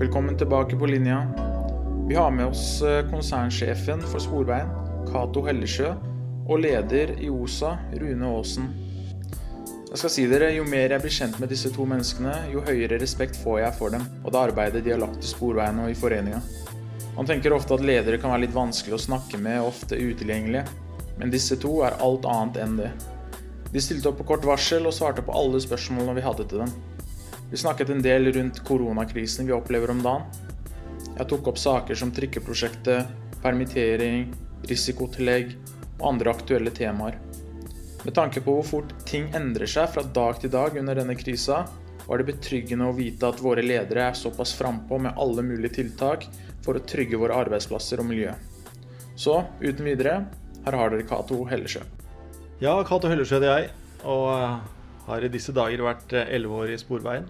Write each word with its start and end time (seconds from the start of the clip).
Velkommen 0.00 0.36
tilbake 0.38 0.76
på 0.76 0.86
linja. 0.86 1.26
Vi 2.08 2.14
har 2.14 2.30
med 2.30 2.46
oss 2.46 2.82
eh, 2.82 3.10
konsernsjefen 3.10 4.00
for 4.00 4.22
Sporveien, 4.24 4.70
Cato 5.12 5.42
Hellesjø, 5.44 5.90
og 6.48 6.62
leder 6.62 7.12
i 7.20 7.28
OSA, 7.28 7.74
Rune 8.00 8.30
Aasen. 8.38 8.70
Jeg 9.90 10.00
skal 10.00 10.12
si 10.14 10.24
dere, 10.30 10.48
Jo 10.56 10.64
mer 10.64 10.94
jeg 10.94 11.04
blir 11.04 11.12
kjent 11.12 11.36
med 11.36 11.52
disse 11.52 11.68
to 11.74 11.84
menneskene, 11.84 12.32
jo 12.48 12.64
høyere 12.64 12.96
respekt 13.02 13.36
får 13.42 13.58
jeg 13.60 13.76
for 13.76 13.92
dem 13.92 14.06
og 14.24 14.32
det 14.32 14.40
arbeidet 14.40 14.82
de 14.86 14.94
har 14.94 15.02
lagt 15.02 15.20
i 15.20 15.34
Sporveien 15.34 15.82
og 15.84 15.92
i 15.92 15.98
foreninga. 16.00 16.40
Man 17.18 17.28
tenker 17.28 17.52
ofte 17.52 17.76
at 17.76 17.84
ledere 17.84 18.22
kan 18.22 18.32
være 18.32 18.46
litt 18.46 18.56
vanskelig 18.56 18.96
å 18.96 19.02
snakke 19.04 19.36
med 19.36 19.60
ofte 19.60 20.00
utilgjengelige, 20.00 20.64
men 21.20 21.36
disse 21.36 21.60
to 21.60 21.82
er 21.84 22.00
alt 22.00 22.24
annet 22.24 22.56
enn 22.64 22.80
det. 22.80 22.88
De 23.68 23.84
stilte 23.84 24.08
opp 24.08 24.22
på 24.24 24.30
kort 24.32 24.48
varsel 24.48 24.88
og 24.88 24.96
svarte 24.96 25.28
på 25.28 25.36
alle 25.36 25.60
spørsmålene 25.60 26.16
vi 26.16 26.24
hadde 26.24 26.48
til 26.48 26.64
dem. 26.64 26.72
Vi 27.50 27.58
snakket 27.58 27.90
en 27.90 28.02
del 28.02 28.32
rundt 28.32 28.60
koronakrisen 28.64 29.46
vi 29.46 29.52
opplever 29.52 29.90
om 29.90 30.02
dagen. 30.04 30.22
Jeg 31.16 31.26
tok 31.32 31.48
opp 31.50 31.58
saker 31.58 31.98
som 31.98 32.12
trikkeprosjektet, 32.14 33.10
permittering, 33.42 34.28
risikotillegg 34.70 35.56
og 35.98 36.04
andre 36.12 36.30
aktuelle 36.30 36.70
temaer. 36.70 37.18
Med 38.04 38.14
tanke 38.14 38.40
på 38.44 38.54
hvor 38.54 38.68
fort 38.68 38.94
ting 39.08 39.26
endrer 39.36 39.68
seg 39.68 39.90
fra 39.92 40.04
dag 40.06 40.38
til 40.40 40.52
dag 40.54 40.78
under 40.78 40.96
denne 40.96 41.16
krisa, 41.18 41.64
var 42.06 42.22
det 42.22 42.30
betryggende 42.30 42.86
å 42.86 42.94
vite 42.94 43.26
at 43.28 43.42
våre 43.42 43.66
ledere 43.66 44.06
er 44.08 44.16
såpass 44.18 44.54
frampå 44.58 45.00
med 45.02 45.18
alle 45.18 45.42
mulige 45.46 45.80
tiltak 45.80 46.28
for 46.64 46.78
å 46.78 46.84
trygge 46.86 47.18
våre 47.18 47.36
arbeidsplasser 47.42 48.00
og 48.02 48.08
miljø. 48.12 48.32
Så 49.18 49.42
uten 49.60 49.90
videre, 49.90 50.14
her 50.64 50.78
har 50.78 50.94
dere 50.94 51.08
Cato 51.08 51.42
Hellesjø. 51.50 51.82
Ja, 52.62 52.78
Cato 52.86 53.10
Hellesjø 53.10 53.40
heter 53.40 53.52
jeg, 53.52 53.68
og 54.06 54.24
eh, 54.38 54.56
har 55.10 55.26
i 55.26 55.34
disse 55.34 55.54
dager 55.56 55.84
vært 55.84 56.14
eh, 56.14 56.32
elleve 56.38 56.64
år 56.64 56.74
i 56.76 56.80
Sporveien. 56.80 57.28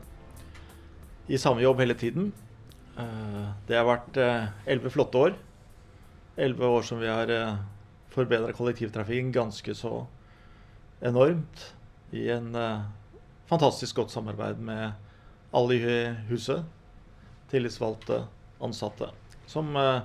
I 1.31 1.39
samme 1.39 1.63
jobb 1.63 1.83
hele 1.85 1.95
tiden. 1.95 2.33
Eh, 2.99 3.45
det 3.69 3.79
har 3.79 3.87
vært 3.87 4.19
elleve 4.21 4.91
flotte 4.91 5.27
år. 5.29 5.37
Elleve 6.41 6.71
år 6.75 6.87
som 6.87 6.99
vi 6.99 7.11
har 7.11 7.31
forbedra 8.11 8.51
kollektivtrafikken 8.57 9.31
ganske 9.35 9.75
så 9.79 10.03
enormt. 11.07 11.69
I 12.11 12.27
en 12.35 12.51
fantastisk 13.51 13.97
godt 13.97 14.11
samarbeid 14.15 14.59
med 14.63 14.93
alle 15.55 15.75
i 15.75 16.03
huset. 16.31 16.63
Tillitsvalgte, 17.51 18.25
ansatte. 18.63 19.11
Som, 19.47 19.77
eh, 19.77 20.03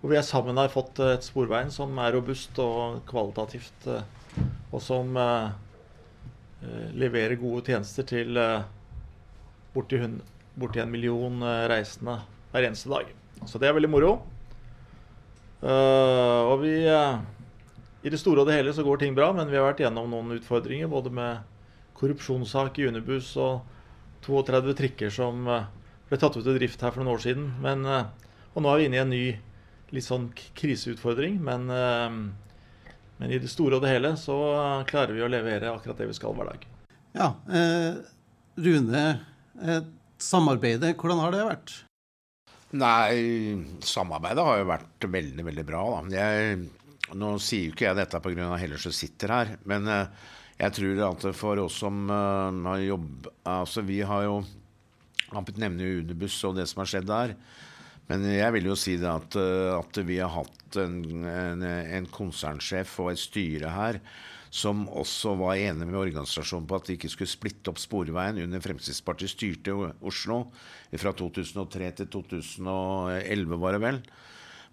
hvor 0.00 0.10
vi 0.10 0.22
sammen 0.22 0.56
har 0.56 0.68
fått 0.68 0.98
et 0.98 1.22
Sporveien 1.22 1.70
som 1.70 1.96
er 1.98 2.12
robust 2.12 2.58
og 2.58 3.04
kvalitativt. 3.06 3.86
Eh, 3.86 4.02
og 4.72 4.82
som 4.82 5.16
eh, 5.16 5.50
leverer 6.94 7.38
gode 7.38 7.64
tjenester 7.66 8.02
til 8.02 8.38
borti, 9.74 10.00
borti 10.60 10.82
en 10.82 10.92
million 10.92 11.42
reisende 11.70 12.18
hver 12.52 12.68
eneste 12.68 12.92
dag. 12.92 13.08
Så 13.48 13.58
det 13.60 13.70
er 13.70 13.76
veldig 13.76 13.90
moro. 13.90 14.12
og 15.64 16.54
vi 16.60 16.74
I 16.84 18.12
det 18.12 18.20
store 18.20 18.42
og 18.42 18.48
det 18.48 18.58
hele 18.58 18.72
så 18.76 18.84
går 18.84 19.00
ting 19.00 19.16
bra, 19.16 19.32
men 19.32 19.48
vi 19.48 19.56
har 19.56 19.64
vært 19.64 19.80
gjennom 19.80 20.10
noen 20.12 20.36
utfordringer. 20.36 20.88
Både 20.92 21.12
med 21.12 21.40
korrupsjonssak 21.96 22.78
i 22.80 22.88
Unibuss 22.88 23.34
og 23.40 23.60
32 24.24 24.76
trikker 24.76 25.12
som 25.12 25.46
uh, 25.48 25.64
ble 26.10 26.18
tatt 26.18 26.36
ut 26.36 26.48
i 26.48 26.56
drift 26.56 26.82
her 26.82 26.92
for 26.92 27.02
noen 27.02 27.14
år 27.14 27.22
siden. 27.22 27.46
Men, 27.62 27.86
eh, 27.86 28.08
og 28.54 28.64
nå 28.64 28.72
er 28.72 28.80
vi 28.80 28.88
inne 28.88 28.98
i 28.98 29.04
en 29.04 29.12
ny 29.14 29.24
litt 29.94 30.06
sånn 30.06 30.28
kriseutfordring. 30.58 31.38
Men, 31.46 31.70
eh, 31.70 32.08
men, 33.20 33.30
i 33.30 33.38
det 33.38 33.50
store 33.52 33.78
og 33.78 33.84
det 33.84 33.94
hele 33.94 34.16
så 34.18 34.36
klarer 34.90 35.14
vi 35.14 35.22
å 35.22 35.30
levere 35.30 35.70
akkurat 35.70 35.98
det 35.98 36.10
vi 36.10 36.18
skal 36.18 36.34
hver 36.34 36.50
dag. 36.50 36.66
Ja, 37.14 37.34
eh, 37.52 37.94
Rune, 38.56 39.20
eh, 39.62 39.82
samarbeidet, 40.24 40.96
hvordan 40.98 41.22
har 41.22 41.34
det 41.34 41.46
vært? 41.46 41.72
Nei, 42.78 43.58
samarbeidet 43.82 44.44
har 44.46 44.60
jo 44.60 44.68
vært 44.68 45.06
veldig, 45.10 45.44
veldig 45.48 45.64
bra. 45.66 45.84
Jeg, 46.14 46.60
nå 47.18 47.32
sier 47.42 47.66
jo 47.66 47.74
ikke 47.74 47.88
jeg 47.88 47.98
dette 47.98 48.20
pga. 48.22 48.50
Hellersjø 48.60 48.92
sitter 48.94 49.34
her, 49.34 49.56
men 49.66 49.90
eh, 49.90 50.28
jeg 50.60 50.76
tror 50.76 51.02
at 51.08 51.26
for 51.34 51.62
oss 51.62 51.80
som 51.80 52.04
uh, 52.12 52.52
har 52.68 52.82
jobb 52.84 53.30
Altså, 53.48 53.80
vi 53.80 54.02
har 54.04 54.26
jo 54.26 54.34
Han 55.32 55.46
nevner 55.56 55.86
jo 55.86 56.02
Unibuss 56.04 56.36
og 56.44 56.58
det 56.58 56.66
som 56.68 56.82
har 56.82 56.90
skjedd 56.90 57.08
der. 57.08 57.34
Men 58.10 58.26
jeg 58.28 58.52
vil 58.56 58.68
jo 58.68 58.76
si 58.78 58.96
det 59.00 59.08
at, 59.08 59.38
uh, 59.40 59.78
at 59.78 60.00
vi 60.04 60.18
har 60.20 60.32
hatt 60.34 60.78
en, 60.82 61.00
en, 61.24 61.64
en, 61.64 62.08
konsernsjef 62.12 62.98
og 63.02 63.12
et 63.14 63.22
styre 63.22 63.72
her 63.72 64.00
som 64.50 64.82
også 64.90 65.36
var 65.38 65.60
enig 65.60 65.86
med 65.86 65.98
organisasjonen 66.00 66.66
på 66.68 66.80
at 66.80 66.88
de 66.88 66.96
ikke 66.96 67.10
skulle 67.12 67.30
splitte 67.30 67.70
opp 67.70 67.78
Sporveien 67.78 68.40
under 68.42 68.62
Fremskrittspartiet 68.64 69.30
styrte 69.30 69.76
Oslo 70.02 70.42
fra 70.98 71.12
2003 71.14 71.92
til 72.00 72.10
2011, 72.10 73.60
var 73.62 73.76
det 73.76 73.82
vel 73.84 74.02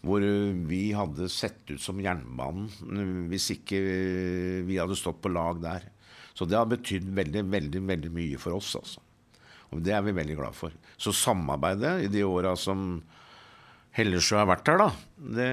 hvor 0.05 0.21
vi 0.69 0.81
hadde 0.93 1.25
sett 1.31 1.71
ut 1.71 1.81
som 1.81 1.99
jernbanen 2.01 3.29
hvis 3.31 3.49
ikke 3.55 3.79
vi 4.67 4.77
hadde 4.77 4.97
stått 4.97 5.21
på 5.23 5.31
lag 5.33 5.61
der. 5.63 5.87
Så 6.37 6.45
det 6.45 6.57
har 6.57 6.69
betydd 6.69 7.07
veldig, 7.17 7.41
veldig, 7.49 7.81
veldig 7.89 8.11
mye 8.13 8.37
for 8.41 8.59
oss, 8.59 8.75
altså. 8.77 9.01
Og 9.73 9.81
det 9.83 9.95
er 9.97 10.03
vi 10.05 10.13
veldig 10.15 10.35
glad 10.37 10.55
for. 10.55 10.75
Så 11.01 11.11
samarbeidet 11.17 12.05
i 12.05 12.11
de 12.13 12.21
åra 12.23 12.53
som 12.55 13.01
Hellersjø 13.97 14.37
har 14.39 14.47
vært 14.49 14.69
her, 14.69 14.81
da, 14.81 14.89
det 15.37 15.51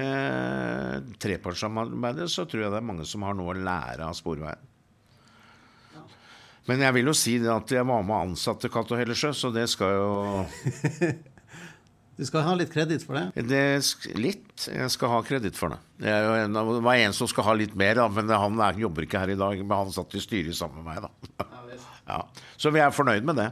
trepartssamarbeidet, 1.23 2.29
så 2.31 2.45
tror 2.45 2.65
jeg 2.65 2.73
det 2.73 2.79
er 2.79 2.87
mange 2.87 3.07
som 3.09 3.25
har 3.25 3.37
noe 3.37 3.55
å 3.55 3.57
lære 3.57 4.05
av 4.05 4.17
Sporveien. 4.17 4.71
Men 6.65 6.81
jeg 6.81 6.95
vil 6.95 7.11
jo 7.11 7.13
si 7.17 7.35
det 7.41 7.51
at 7.53 7.71
jeg 7.75 7.85
var 7.85 8.05
med 8.05 8.31
ansatte 8.31 8.71
Cato 8.73 8.97
Hellersjø, 8.97 9.31
så 9.37 9.51
det 9.53 9.67
skal 9.69 9.97
jo 9.99 10.11
Du 12.15 12.23
skal 12.23 12.45
ha 12.47 12.53
litt 12.55 12.71
kreditt 12.71 13.03
for 13.03 13.17
det? 13.19 13.43
det 13.43 14.15
litt. 14.15 14.69
Jeg 14.71 14.87
skal 14.93 15.11
ha 15.11 15.17
kreditt 15.27 15.57
for 15.59 15.73
det. 15.73 15.81
Det, 15.99 16.13
en, 16.45 16.55
det, 16.55 16.79
var 16.85 16.95
en 16.95 17.15
som 17.15 17.27
skal 17.27 17.49
ha 17.49 17.55
litt 17.59 17.75
mer, 17.75 17.97
da, 17.99 18.05
men 18.07 18.31
han 18.31 18.61
er, 18.63 18.79
jobber 18.85 19.03
ikke 19.03 19.19
her 19.19 19.33
i 19.33 19.37
dag. 19.39 19.59
Men 19.59 19.81
han 19.81 19.91
satt 19.91 20.15
i 20.15 20.23
styret 20.23 20.55
sammen 20.55 20.79
med 20.79 20.93
meg, 20.93 21.09
da. 21.09 21.47
Ja, 22.07 22.21
Så 22.61 22.71
vi 22.71 22.79
er 22.79 22.95
fornøyd 22.95 23.27
med 23.27 23.41
det. 23.41 23.49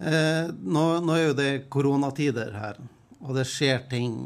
Eh, 0.00 0.48
nå, 0.48 0.86
nå, 1.04 1.12
er 1.18 1.22
jo 1.22 1.36
det 1.36 1.50
koronatider 1.72 2.56
her, 2.56 2.80
og 3.26 3.36
det 3.36 3.46
skjer 3.50 3.84
ting. 3.90 4.16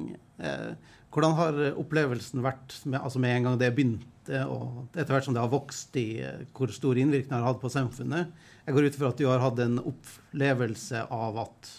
Eh, 0.40 0.72
hvordan 1.10 1.36
har 1.38 1.58
opplevelsen 1.80 2.44
vært 2.44 2.76
med, 2.84 3.00
altså 3.00 3.22
med 3.22 3.36
en 3.36 3.48
gang 3.48 3.60
det 3.60 3.72
begynte, 3.76 4.44
og 4.46 4.94
etter 4.94 5.14
hvert 5.14 5.26
som 5.26 5.34
det 5.34 5.42
har 5.42 5.52
vokst 5.52 5.96
i 5.98 6.08
eh, 6.22 6.44
hvor 6.56 6.72
stor 6.74 7.00
innvirkning 7.00 7.32
det 7.32 7.40
har 7.40 7.50
hatt 7.50 7.62
på 7.62 7.72
samfunnet? 7.72 8.30
Jeg 8.66 8.76
går 8.76 8.86
ut 8.86 9.00
fra 9.00 9.10
at 9.10 9.20
du 9.20 9.26
har 9.26 9.42
hatt 9.42 9.58
en 9.64 9.80
opplevelse 9.82 11.04
av 11.10 11.40
at 11.46 11.74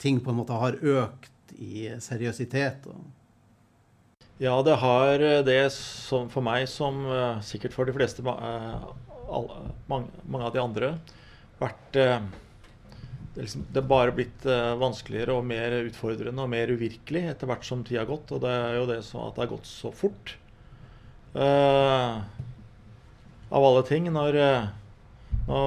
ting 0.00 0.20
på 0.24 0.32
en 0.32 0.40
måte 0.40 0.56
har 0.56 0.80
økt 0.80 1.54
i 1.60 1.90
seriøsitet? 2.00 2.88
Ja, 4.40 4.54
det 4.64 4.78
har 4.80 5.20
det 5.44 5.64
som, 5.76 6.30
for 6.32 6.46
meg, 6.46 6.64
som 6.72 7.02
sikkert 7.44 7.76
for 7.76 7.84
de 7.84 7.92
fleste, 7.92 8.24
mange, 8.24 10.08
av 10.40 10.54
de 10.54 10.62
andre, 10.62 10.94
vært 11.60 11.98
det, 13.34 13.44
liksom, 13.44 13.62
det 13.70 13.78
er 13.80 13.86
bare 13.90 14.14
blitt 14.16 14.44
vanskeligere 14.80 15.36
og 15.38 15.44
mer 15.46 15.76
utfordrende 15.84 16.42
og 16.42 16.50
mer 16.50 16.72
uvirkelig 16.74 17.22
etter 17.30 17.46
hvert 17.50 17.66
som 17.66 17.84
tida 17.86 18.02
har 18.02 18.10
gått. 18.10 18.32
Og 18.34 18.42
det 18.42 18.50
er 18.50 18.74
jo 18.78 18.88
det 18.90 19.00
som 19.06 19.22
at 19.22 19.36
det 19.36 19.44
har 19.44 19.52
gått 19.52 19.70
så 19.70 19.92
fort. 19.94 20.34
av 21.38 22.26
alle 23.70 23.84
ting, 23.86 24.10
når 24.12 24.40
Nå 25.50 25.60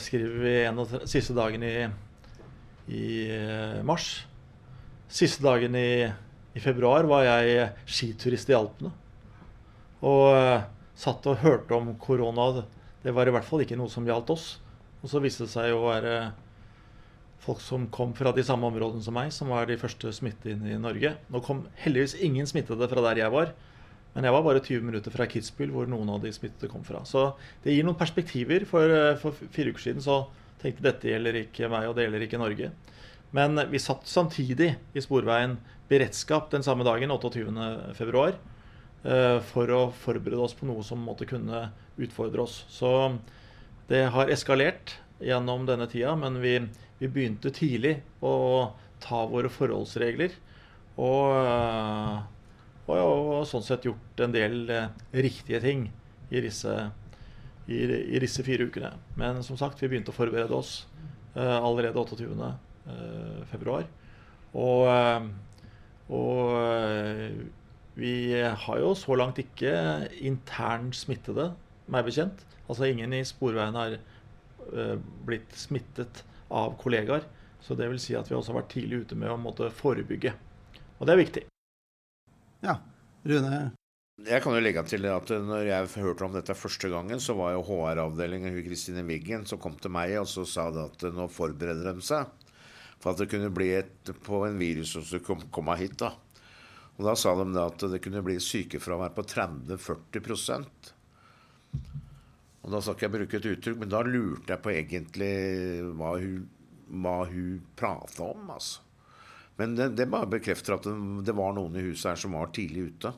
skriver 0.00 0.38
vi 0.42 0.54
en 0.64 0.78
de 0.80 1.06
siste 1.10 1.34
dagen 1.36 1.62
i 1.66 1.74
i 2.86 3.30
uh, 3.32 3.84
mars. 3.84 4.26
Siste 5.08 5.44
dagen 5.44 5.74
i, 5.78 6.04
i, 6.52 6.60
februar 6.60 7.06
var 7.08 7.24
jeg 7.24 7.68
skiturist 7.86 8.50
i 8.50 8.56
Alpene. 8.56 8.92
Og 10.04 10.24
uh, 10.34 10.66
satt 10.98 11.26
og 11.30 11.40
hørte 11.44 11.76
om 11.76 11.94
korona. 12.00 12.64
Det 13.04 13.14
var 13.14 13.28
i 13.28 13.34
hvert 13.34 13.46
fall 13.46 13.64
ikke 13.64 13.78
noe 13.78 13.92
som 13.92 14.06
gjaldt 14.06 14.34
oss. 14.34 14.48
Og 15.02 15.10
så 15.12 15.22
viste 15.22 15.46
det 15.46 15.54
seg 15.54 15.72
å 15.74 15.86
være 15.86 16.32
folk 17.44 17.60
som 17.62 17.86
kom 17.92 18.14
fra 18.16 18.32
de 18.34 18.44
samme 18.46 18.66
områdene 18.70 19.04
som 19.04 19.16
meg, 19.16 19.30
som 19.34 19.52
var 19.52 19.68
de 19.68 19.78
første 19.80 20.10
smittede 20.16 20.72
i 20.72 20.80
Norge. 20.80 21.14
Nå 21.30 21.42
kom 21.44 21.64
heldigvis 21.84 22.16
ingen 22.24 22.48
smittede 22.48 22.88
fra 22.90 23.04
der 23.10 23.24
jeg 23.24 23.34
var. 23.34 23.52
Men 24.14 24.28
jeg 24.28 24.34
var 24.36 24.44
bare 24.46 24.62
20 24.62 24.86
minutter 24.86 25.10
fra 25.10 25.26
Kitzbühel, 25.26 25.72
hvor 25.74 25.88
noen 25.90 26.12
av 26.14 26.22
de 26.22 26.30
smittede 26.32 26.70
kom 26.70 26.84
fra. 26.86 27.02
Så 27.08 27.32
det 27.64 27.74
gir 27.74 27.86
noen 27.86 27.98
perspektiver. 27.98 28.64
For, 28.70 28.86
eh, 28.86 29.18
for 29.18 29.34
fire 29.34 29.74
uker 29.74 29.88
siden 29.88 30.04
så 30.04 30.22
tenkte 30.62 30.86
dette 30.86 31.10
gjelder 31.10 31.40
ikke 31.42 31.68
meg, 31.72 31.88
og 31.88 31.96
det 31.96 32.06
gjelder 32.06 32.26
ikke 32.26 32.40
Norge. 32.40 32.70
Men 33.34 33.58
vi 33.72 33.82
satt 33.82 34.06
samtidig 34.06 34.76
i 34.94 35.02
Sporveien 35.02 35.58
beredskap 35.90 36.52
den 36.52 36.62
samme 36.62 36.86
dagen, 36.86 37.10
28.2, 37.10 38.36
eh, 39.04 39.40
for 39.50 39.66
å 39.74 39.80
forberede 39.92 40.40
oss 40.40 40.54
på 40.54 40.68
noe 40.70 40.84
som 40.86 41.02
måtte 41.02 41.26
kunne 41.26 41.72
utfordre 41.98 42.46
oss. 42.46 42.62
Så 42.70 43.18
det 43.90 44.06
har 44.14 44.30
eskalert 44.32 44.94
gjennom 45.20 45.66
denne 45.66 45.88
tida, 45.90 46.14
men 46.16 46.38
vi, 46.42 46.54
vi 47.00 47.10
begynte 47.10 47.52
tidlig 47.54 47.98
å 48.24 48.34
ta 49.02 49.24
våre 49.30 49.50
forholdsregler. 49.52 50.34
Og, 50.94 51.32
og, 52.86 52.92
og, 52.94 53.40
sånn 53.50 53.64
sett 53.66 53.86
gjort 53.88 54.22
en 54.22 54.34
del 54.34 54.68
eh, 54.70 54.92
riktige 55.16 55.58
ting 55.64 55.88
i 56.30 56.42
disse 56.44 56.74
i, 57.66 57.80
i, 57.80 58.20
disse 58.22 58.44
fire 58.46 58.68
ukene. 58.68 58.92
Men 59.18 59.42
som 59.46 59.58
sagt, 59.58 59.80
vi 59.80 59.88
begynte 59.90 60.12
å 60.12 60.16
forberede 60.16 60.54
oss 60.54 60.84
uh, 61.34 61.58
allerede 61.64 61.96
28. 61.96 62.50
Uh, 62.84 63.40
februar. 63.48 63.86
Og, 64.54 64.84
og 66.14 66.52
vi 67.96 68.12
har 68.36 68.82
jo 68.82 68.92
så 68.98 69.16
langt 69.16 69.40
ikke 69.40 69.72
intern 70.20 70.92
smittede, 70.94 71.48
meg 71.90 72.04
bekjent. 72.06 72.44
Altså 72.68 72.86
ingen 72.86 73.16
i 73.16 73.24
Sporveien 73.26 73.74
har 73.74 73.96
blitt 75.26 75.56
smittet 75.58 76.22
av 76.54 76.76
kollegaer. 76.80 77.26
Så 77.64 77.76
det 77.78 77.88
vil 77.90 78.00
si 78.02 78.16
at 78.16 78.28
vi 78.28 78.36
også 78.36 78.52
har 78.52 78.62
vært 78.62 78.74
tidlig 78.76 79.04
ute 79.04 79.16
med 79.18 79.32
å 79.32 79.40
måtte 79.40 79.70
forebygge. 79.72 80.34
Og 80.98 81.08
det 81.08 81.14
er 81.14 81.20
viktig. 81.22 81.42
Ja. 82.64 82.78
Rune? 83.24 83.58
Jeg 84.24 84.44
kan 84.44 84.54
jo 84.54 84.60
legge 84.62 84.84
til 84.86 85.08
at 85.10 85.30
når 85.42 85.64
jeg 85.66 85.90
hørte 86.04 86.26
om 86.26 86.34
dette 86.36 86.54
første 86.54 86.90
gangen, 86.92 87.18
så 87.18 87.34
var 87.34 87.54
jo 87.56 87.64
HR-avdelingen 87.66 88.54
Kristine 88.62 89.02
Wiggen 89.08 89.46
som 89.48 89.58
kom 89.58 89.74
til 89.80 89.90
meg 89.96 90.12
og 90.20 90.28
så 90.30 90.44
sa 90.46 90.68
det 90.70 90.84
at 90.84 91.06
nå 91.16 91.26
forbereder 91.32 91.96
de 91.96 92.04
seg 92.04 92.28
for 93.04 93.12
at 93.12 93.20
det 93.20 93.28
kunne 93.32 93.50
bli 93.52 93.68
et, 93.76 94.12
på 94.24 94.44
en 94.46 94.56
virus 94.56 94.94
som 94.94 95.04
skulle 95.04 95.50
komme 95.52 95.74
hit. 95.76 95.98
da. 96.00 96.14
Og 96.96 97.04
Da 97.04 97.14
sa 97.18 97.34
de 97.36 97.46
at 97.60 97.84
det 97.90 98.00
kunne 98.04 98.22
bli 98.24 98.38
sykefravær 98.40 99.12
på 99.16 99.26
30-40 99.28 100.68
Og 102.64 102.72
Da 102.72 102.80
skal 102.80 103.06
jeg 103.06 103.12
bruke 103.12 103.36
et 103.38 103.50
uttrykk, 103.50 103.76
men 103.82 103.92
da 103.92 104.00
lurte 104.06 104.54
jeg 104.54 104.62
på 104.64 104.72
egentlig 104.72 105.34
hva 105.98 106.14
hun, 106.16 106.46
hva 107.04 107.18
hun 107.28 107.60
prata 107.76 108.30
om. 108.30 108.48
altså. 108.54 108.80
Men 109.60 109.76
det, 109.78 109.90
det, 109.98 110.08
bare 110.10 110.30
bekrefter 110.32 110.78
at 110.78 110.88
det, 110.88 110.94
det, 111.28 111.34
var 111.36 111.52
noen 111.54 111.76
i 111.78 111.84
huset 111.84 112.10
her 112.10 112.22
som 112.24 112.34
var 112.34 112.50
tidlig 112.56 112.88
ute. 112.94 113.12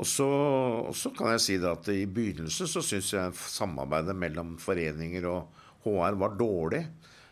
Og 0.00 0.06
så, 0.06 0.26
og 0.26 0.92
så 0.96 1.12
kan 1.14 1.32
jeg 1.34 1.44
si 1.44 1.56
det 1.60 1.70
at 1.70 1.88
i 1.92 2.04
begynnelsen 2.10 2.68
så 2.70 2.82
syns 2.84 3.12
jeg 3.14 3.38
samarbeidet 3.54 4.16
mellom 4.16 4.54
foreninger 4.60 5.26
og 5.30 5.62
HR 5.84 6.18
var 6.20 6.36
dårlig. 6.38 6.82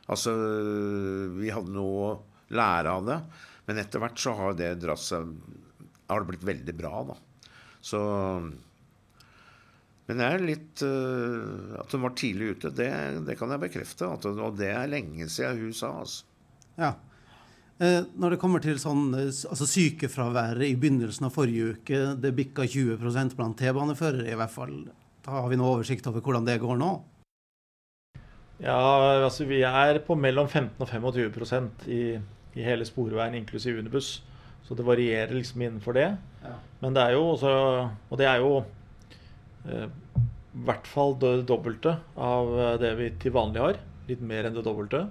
Altså, 0.08 0.32
vi 1.36 1.52
hadde 1.52 1.74
noe 1.74 2.06
å 2.06 2.16
lære 2.56 2.94
av 2.94 3.08
det. 3.08 3.18
Men 3.68 3.82
etter 3.82 4.00
hvert 4.00 4.20
så 4.20 4.32
har 4.38 4.54
det 4.56 4.78
dratt 4.80 5.02
seg 5.04 5.28
Har 6.08 6.22
det 6.22 6.30
blitt 6.30 6.46
veldig 6.48 6.74
bra, 6.78 7.02
da. 7.10 7.16
Så 7.84 7.98
Men 10.08 10.22
jeg 10.24 10.36
er 10.38 10.44
litt 10.44 10.82
uh, 10.86 11.74
At 11.82 11.92
hun 11.92 12.06
var 12.06 12.14
tidlig 12.16 12.54
ute, 12.56 12.72
det, 12.72 12.88
det 13.26 13.36
kan 13.36 13.52
jeg 13.52 13.64
bekrefte. 13.66 14.08
At, 14.08 14.24
og 14.28 14.56
det 14.56 14.72
er 14.72 14.88
lenge 14.90 15.28
siden 15.32 15.66
hun 15.66 15.76
sa, 15.76 15.92
altså. 16.00 16.24
Ja. 16.78 16.94
Eh, 17.78 18.00
når 18.18 18.34
det 18.34 18.38
kommer 18.42 18.62
til 18.62 18.78
sånn, 18.82 19.12
eh, 19.14 19.28
altså 19.30 19.66
sykefraværet 19.70 20.66
i 20.66 20.74
begynnelsen 20.78 21.28
av 21.28 21.34
forrige 21.36 21.76
uke, 21.76 22.00
det 22.18 22.32
bikka 22.34 22.66
20 22.66 23.36
blant 23.38 23.58
T-baneførere 23.58 24.26
i 24.32 24.38
hvert 24.38 24.54
fall. 24.54 24.80
Da 25.22 25.36
har 25.36 25.46
vi 25.50 25.58
noe 25.60 25.76
oversikt 25.76 26.08
over 26.10 26.24
hvordan 26.24 26.46
det 26.48 26.56
går 26.62 26.78
nå? 26.80 26.90
Ja, 28.58 28.78
altså 29.22 29.46
vi 29.46 29.60
er 29.62 30.00
på 30.02 30.16
mellom 30.18 30.48
15 30.50 30.82
og 30.82 30.90
25% 30.90 31.86
i, 31.94 32.02
i 32.58 32.66
hele 32.66 32.86
Sporveien, 32.86 33.36
inklusiv 33.38 33.78
Unibus. 33.78 34.16
Så 34.66 34.74
det 34.74 34.86
varierer 34.86 35.36
liksom 35.36 35.62
innenfor 35.62 35.94
det. 35.94 36.08
Ja. 36.42 36.56
Men 36.82 36.98
det 36.98 37.04
er 37.04 37.14
jo 37.14 37.22
også 37.32 37.52
Og 38.10 38.18
det 38.18 38.26
er 38.28 38.42
jo 38.42 38.50
i 39.66 40.62
hvert 40.66 40.86
fall 40.88 41.16
det 41.20 41.46
dobbelte 41.48 41.96
av 42.14 42.52
det 42.80 42.92
vi 42.98 43.08
til 43.22 43.34
vanlig 43.34 43.62
har. 43.62 43.80
Litt 44.08 44.22
mer 44.24 44.48
enn 44.48 44.56
det 44.56 44.64
dobbelte. 44.66 45.06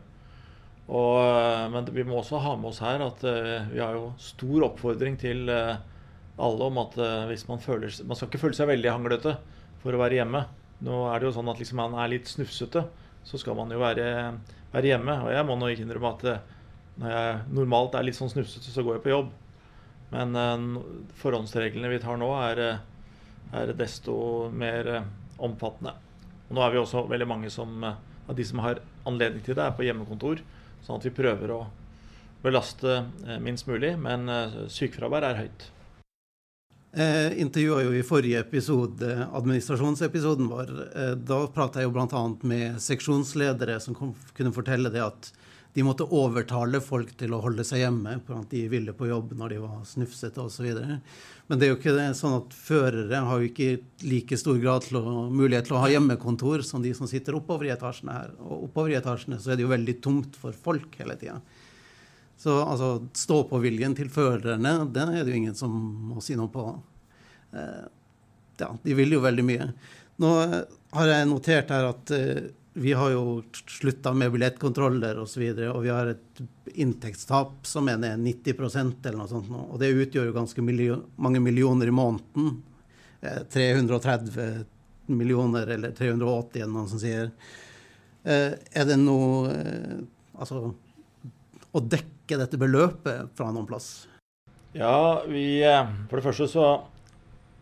Og, 0.87 1.17
eh, 1.19 1.65
men 1.73 1.87
vi 1.91 2.05
må 2.07 2.21
også 2.21 2.39
ha 2.39 2.55
med 2.55 2.71
oss 2.71 2.79
her 2.79 3.03
at 3.03 3.23
vi 3.23 3.81
har 3.81 3.97
jo 3.97 4.13
stor 4.21 4.69
oppfordring 4.69 5.17
til 5.19 5.51
alle 5.51 6.69
om 6.69 6.79
at 6.79 6.95
hvis 7.27 7.47
man 7.49 7.59
føler 7.59 7.89
Man 8.05 8.15
skal 8.15 8.29
ikke 8.29 8.43
føle 8.43 8.55
seg 8.55 8.69
veldig 8.69 8.91
hanglete 8.93 9.33
for 9.81 9.95
å 9.95 10.01
være 10.01 10.19
hjemme. 10.21 10.45
Nå 10.85 11.07
er 11.09 11.19
det 11.19 11.27
jo 11.27 11.33
sånn 11.39 11.49
at 11.49 11.59
liksom 11.59 11.79
man 11.81 11.97
er 11.97 12.11
litt 12.11 12.29
snufsete, 12.29 12.83
så 13.25 13.39
skal 13.41 13.57
man 13.57 13.71
jo 13.73 13.81
være, 13.81 14.05
være 14.73 14.91
hjemme. 14.93 15.15
Og 15.25 15.33
jeg 15.33 15.47
må 15.47 15.57
nå 15.57 15.71
ikke 15.73 15.87
innrømme 15.87 16.13
at 16.13 16.27
når 16.97 17.13
jeg 17.13 17.39
normalt 17.57 17.97
er 17.97 18.05
litt 18.05 18.17
sånn 18.17 18.31
snufsete, 18.31 18.69
så 18.73 18.85
går 18.85 18.97
jeg 18.97 19.05
på 19.05 19.13
jobb. 19.13 19.33
Men 20.13 20.37
forhåndsreglene 21.19 21.91
vi 21.91 21.99
tar 22.03 22.21
nå, 22.21 22.29
er, 22.45 22.61
er 23.55 23.73
desto 23.77 24.17
mer 24.51 24.89
omfattende. 25.37 25.93
Og 26.47 26.55
nå 26.55 26.63
er 26.63 26.73
vi 26.73 26.81
også 26.81 27.05
veldig 27.07 27.27
mange 27.29 27.51
som, 27.53 27.83
av 27.83 28.35
de 28.35 28.45
som 28.47 28.63
har 28.63 28.81
anledning 29.07 29.43
til 29.45 29.57
det, 29.57 29.65
er 29.65 29.75
på 29.77 29.85
hjemmekontor. 29.87 30.41
Sånn 30.85 30.99
at 30.99 31.07
vi 31.07 31.15
prøver 31.15 31.53
å 31.55 31.61
belaste 32.43 33.01
eh, 33.27 33.39
minst 33.43 33.67
mulig, 33.67 33.95
men 33.99 34.29
eh, 34.31 34.61
sykefravær 34.71 35.25
er 35.27 35.41
høyt. 35.43 35.71
Jeg 36.97 37.33
intervjua 37.43 37.81
jo 37.83 37.91
i 37.93 38.05
forrige 38.05 38.39
episode, 38.41 39.09
administrasjonsepisoden 39.37 40.47
vår. 40.49 40.71
Eh, 40.87 41.11
da 41.19 41.41
prata 41.53 41.81
jeg 41.81 41.89
jo 41.89 41.95
bl.a. 41.97 42.23
med 42.47 42.79
seksjonsledere 42.81 43.77
som 43.83 43.97
kunne 43.97 44.55
fortelle 44.55 44.91
det 44.93 45.03
at 45.03 45.31
de 45.77 45.83
måtte 45.85 46.07
overtale 46.09 46.79
folk 46.81 47.11
til 47.19 47.35
å 47.35 47.39
holde 47.43 47.61
seg 47.67 47.83
hjemme 47.83 48.15
for 48.25 48.39
at 48.39 48.49
de 48.49 48.63
ville 48.71 48.95
på 48.97 49.11
jobb 49.11 49.35
når 49.37 49.51
de 49.53 49.59
var 49.61 49.83
snufsete 49.85 50.41
osv. 50.41 50.65
Men 51.45 51.59
det 51.59 51.67
er 51.67 51.69
jo 51.69 51.75
ikke 51.77 52.07
sånn 52.17 52.39
at 52.39 52.55
førere 52.57 53.19
har 53.27 53.43
jo 53.43 53.49
ikke 53.51 53.67
like 54.09 54.39
stor 54.41 54.57
grad 54.57 54.87
til 54.87 54.97
å, 54.97 55.27
mulighet 55.29 55.69
til 55.69 55.77
å 55.77 55.83
ha 55.83 55.91
hjemmekontor 55.93 56.65
som 56.65 56.81
de 56.81 56.95
som 56.97 57.05
sitter 57.05 57.37
oppover 57.37 57.69
i 57.69 57.75
etasjene 57.75 58.15
her. 58.15 58.33
Og 58.41 58.65
oppover 58.71 58.95
i 58.95 58.97
etasjene 58.97 59.37
så 59.37 59.53
er 59.53 59.59
det 59.59 59.67
jo 59.67 59.75
veldig 59.75 59.97
tomt 60.01 60.41
for 60.41 60.57
folk 60.65 60.97
hele 60.97 61.19
tida. 61.21 61.37
Så 62.41 62.57
altså, 62.57 62.91
stå-på-viljen 63.21 63.93
til 64.01 64.09
førerne, 64.09 64.79
den 64.97 65.13
er 65.13 65.21
det 65.21 65.35
jo 65.35 65.41
ingen 65.43 65.61
som 65.61 65.77
må 66.09 66.25
si 66.25 66.33
noe 66.41 66.49
på. 66.57 66.71
Eh, 67.53 67.85
ja, 68.65 68.73
de 68.81 68.97
vil 68.97 69.13
jo 69.13 69.21
veldig 69.21 69.45
mye. 69.45 69.69
Nå 70.25 70.33
har 70.97 71.13
jeg 71.13 71.29
notert 71.29 71.77
her 71.77 71.91
at 71.93 72.17
eh, 72.17 72.47
vi 72.79 72.93
har 72.93 73.09
jo 73.09 73.43
slutta 73.67 74.13
med 74.13 74.31
billettkontroller 74.31 75.17
osv., 75.17 75.23
og, 75.23 75.29
så 75.29 75.39
videre, 75.41 75.69
og 75.73 75.81
vi 75.81 75.89
har 75.89 76.11
et 76.11 76.41
inntektstap 76.77 77.65
som 77.65 77.87
er 77.89 77.97
90% 77.97 79.07
eller 79.07 79.17
noe 79.17 79.29
sånt. 79.31 79.49
Og 79.49 79.79
det 79.81 79.95
utgjør 79.95 80.29
jo 80.29 80.35
ganske 80.35 80.61
million, 80.61 81.01
mange 81.17 81.41
millioner 81.41 81.89
i 81.89 81.95
måneden. 81.95 82.59
330 83.49 84.37
eh, 84.43 84.59
millioner, 85.09 85.71
eller 85.73 85.95
380, 85.97 86.61
eller 86.61 86.73
noen 86.75 86.91
som 86.91 87.01
sier. 87.01 87.31
Eh, 88.23 88.53
er 88.53 88.85
det 88.85 88.99
noe 89.01 89.55
eh, 89.55 89.97
Altså 90.37 90.59
å 91.73 91.79
dekke 91.81 92.37
dette 92.37 92.59
beløpet 92.61 93.31
fra 93.33 93.47
noen 93.49 93.65
plass? 93.65 94.05
Ja, 94.77 95.23
vi 95.25 95.63
For 95.65 96.19
det 96.19 96.25
første 96.27 96.45
så 96.53 96.65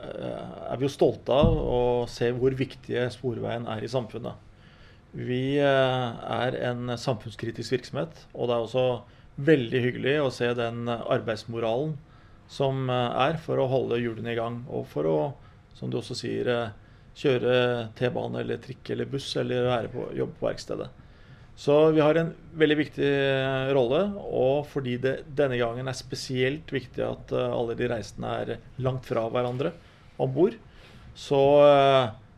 er 0.03 0.75
vi 0.75 0.83
jo 0.83 0.91
stolte 0.91 1.31
av 1.31 1.55
å 1.55 1.79
se 2.11 2.27
hvor 2.35 2.51
viktige 2.59 3.05
Sporveien 3.13 3.63
er 3.71 3.85
i 3.87 3.91
samfunnet. 3.91 4.35
Vi 5.15 5.55
eh, 5.63 6.07
er 6.35 6.57
en 6.67 6.91
samfunnskritisk 6.99 7.71
virksomhet, 7.77 8.25
og 8.35 8.49
det 8.49 8.55
er 8.55 8.65
også 8.65 8.87
veldig 9.47 9.81
hyggelig 9.85 10.15
å 10.19 10.31
se 10.33 10.49
den 10.57 10.89
arbeidsmoralen 10.91 11.93
som 12.51 12.89
eh, 12.91 13.21
er 13.23 13.39
for 13.39 13.61
å 13.63 13.69
holde 13.71 14.01
hjulene 14.01 14.33
i 14.33 14.37
gang, 14.37 14.59
og 14.67 14.83
for 14.91 15.07
å, 15.07 15.19
som 15.77 15.91
du 15.91 16.01
også 16.01 16.17
sier, 16.19 16.51
eh, 16.51 16.99
kjøre 17.15 17.55
T-bane 17.95 18.41
eller 18.41 18.59
trikk 18.59 18.91
eller 18.91 19.07
buss 19.07 19.29
eller 19.39 19.69
være 19.69 19.93
på 19.93 20.09
jobb 20.19 20.35
på 20.35 20.49
verkstedet. 20.49 20.89
Så 21.55 21.77
vi 21.95 22.03
har 22.03 22.19
en 22.19 22.33
veldig 22.59 22.75
viktig 22.81 23.11
rolle, 23.71 24.01
og 24.19 24.65
fordi 24.67 24.97
det 24.99 25.13
denne 25.31 25.55
gangen 25.61 25.87
er 25.87 25.95
spesielt 25.95 26.67
viktig 26.75 27.05
at 27.05 27.31
alle 27.31 27.77
de 27.79 27.87
reisende 27.87 28.33
er 28.41 28.51
langt 28.83 29.07
fra 29.07 29.23
hverandre 29.31 29.71
om 30.19 30.35
bord, 30.35 30.59
så 31.15 31.39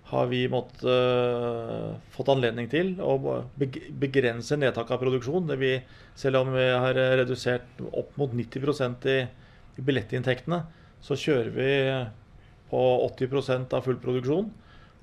har 0.08 0.28
vi 0.28 0.48
måttet, 0.48 0.84
uh, 0.88 1.96
fått 2.16 2.30
anledning 2.32 2.70
til 2.72 2.94
å 3.04 3.18
begrense 3.58 4.56
nedtak 4.56 4.92
av 4.94 5.02
produksjon. 5.02 5.50
Det 5.50 5.58
vi, 5.60 5.74
selv 6.16 6.44
om 6.44 6.54
vi 6.56 6.68
har 6.72 6.96
redusert 6.96 7.82
opp 7.92 8.14
mot 8.20 8.32
90 8.32 9.10
i, 9.12 9.18
i 9.76 9.84
billettinntektene, 9.84 10.62
så 11.04 11.18
kjører 11.20 11.52
vi 11.56 11.72
på 12.72 12.84
80% 13.10 13.76
av 13.76 13.84
full 13.84 14.00
produksjon. 14.04 14.48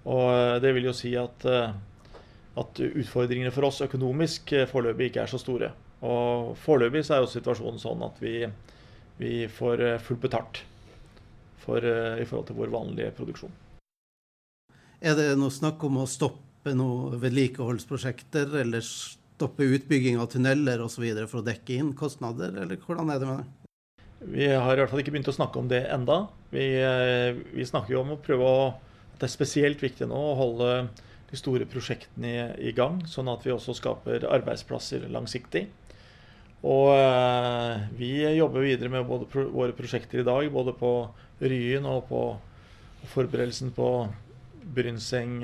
Og 0.05 0.25
eh, 0.33 0.57
det 0.61 0.73
vil 0.77 0.89
jo 0.89 0.97
si 0.97 1.13
at, 1.21 1.45
uh, 1.49 1.77
at 2.61 2.81
utfordringene 2.85 3.53
for 3.53 3.69
oss 3.69 3.83
økonomisk 3.85 4.55
foreløpig 4.73 5.11
ikke 5.11 5.27
er 5.27 5.33
så 5.33 5.41
store. 5.41 5.73
Og 6.05 6.55
foreløpig 6.65 7.05
så 7.05 7.19
er 7.19 7.25
jo 7.25 7.33
situasjonen 7.33 7.81
sånn 7.81 8.07
at 8.09 8.17
vi, 8.25 8.39
vi 9.21 9.35
får 9.53 9.85
fullt 10.05 10.25
betalt 10.25 10.63
for, 11.65 11.81
i 11.81 12.25
forhold 12.29 12.49
til 12.51 12.61
vår 12.61 12.73
vanlige 12.73 13.13
produksjon. 13.17 13.53
Er 15.01 15.19
det 15.19 15.29
noe 15.39 15.53
snakk 15.53 15.83
om 15.87 16.03
å 16.03 16.07
stoppe 16.11 16.75
noen 16.77 17.19
vedlikeholdsprosjekter 17.23 18.55
eller 18.63 18.85
stoppe 18.85 19.67
utbygging 19.67 20.21
av 20.23 20.31
tunneler 20.33 20.81
osv. 20.85 21.05
for 21.27 21.43
å 21.43 21.47
dekke 21.47 21.79
inn 21.81 21.93
kostnader, 21.99 22.55
eller 22.63 22.81
hvordan 22.81 23.11
er 23.11 23.21
det 23.21 23.29
med 23.29 23.43
det? 23.43 23.51
Vi 24.25 24.47
har 24.49 24.73
i 24.73 24.81
hvert 24.81 24.91
fall 24.91 25.03
ikke 25.03 25.13
begynt 25.13 25.29
å 25.29 25.37
snakke 25.37 25.61
om 25.61 25.69
det 25.69 25.83
enda. 25.93 26.29
Vi, 26.51 26.65
eh, 26.81 27.37
vi 27.53 27.67
snakker 27.67 27.93
jo 27.93 28.01
om 28.01 28.15
å 28.15 28.23
prøve 28.23 28.45
å 28.49 28.75
at 29.15 29.21
det 29.23 29.29
er 29.29 29.35
spesielt 29.37 29.83
viktig 29.83 30.09
nå 30.11 30.19
å 30.19 30.39
holde 30.39 30.71
de 31.31 31.39
store 31.39 31.67
prosjektene 31.71 32.31
i, 32.31 32.71
i 32.71 32.73
gang, 32.75 32.99
sånn 33.07 33.31
at 33.31 33.45
vi 33.47 33.53
også 33.55 33.77
skaper 33.79 34.27
arbeidsplasser 34.27 35.07
langsiktig. 35.13 35.69
Og 36.65 36.91
eh, 36.97 37.85
vi 37.99 38.11
jobber 38.39 38.65
videre 38.65 38.91
med 38.91 39.07
både 39.07 39.29
pro 39.31 39.47
våre 39.53 39.77
prosjekter 39.77 40.23
i 40.23 40.27
dag, 40.27 40.49
både 40.51 40.75
på 40.79 40.93
Ryen 41.45 41.87
og 41.87 42.09
på 42.09 42.25
forberedelsen 43.13 43.75
på 43.77 43.89
Brynseng, 44.75 45.43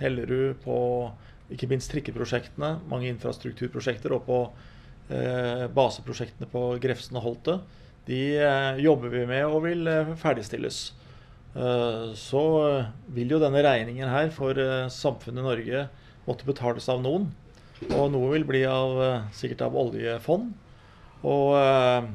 Hellerud, 0.00 0.56
på 0.64 0.76
ikke 1.52 1.68
minst 1.70 1.90
trikkeprosjektene, 1.92 2.78
mange 2.88 3.10
infrastrukturprosjekter, 3.12 4.14
og 4.16 4.24
på 4.26 4.38
eh, 5.12 5.66
baseprosjektene 5.74 6.48
på 6.52 6.64
Grefsen 6.82 7.18
og 7.20 7.26
Holte, 7.26 7.58
de 8.08 8.22
eh, 8.40 8.80
jobber 8.82 9.12
vi 9.12 9.26
med 9.28 9.46
og 9.46 9.62
vil 9.66 9.86
eh, 9.90 10.14
ferdigstilles. 10.18 10.80
Eh, 11.54 12.08
så 12.18 12.42
vil 13.12 13.36
jo 13.36 13.42
denne 13.42 13.62
regningen 13.64 14.10
her 14.10 14.32
for 14.34 14.58
eh, 14.58 14.88
samfunnet 14.92 15.46
Norge 15.46 15.86
måtte 16.26 16.48
betales 16.48 16.88
av 16.92 17.02
noen. 17.04 17.28
Og 17.90 18.10
noe 18.14 18.32
vil 18.34 18.46
bli 18.48 18.64
av, 18.68 18.98
eh, 19.04 19.30
sikkert 19.36 19.66
av 19.68 19.78
oljefond. 19.78 20.52
Og, 21.22 21.48
eh, 21.58 22.10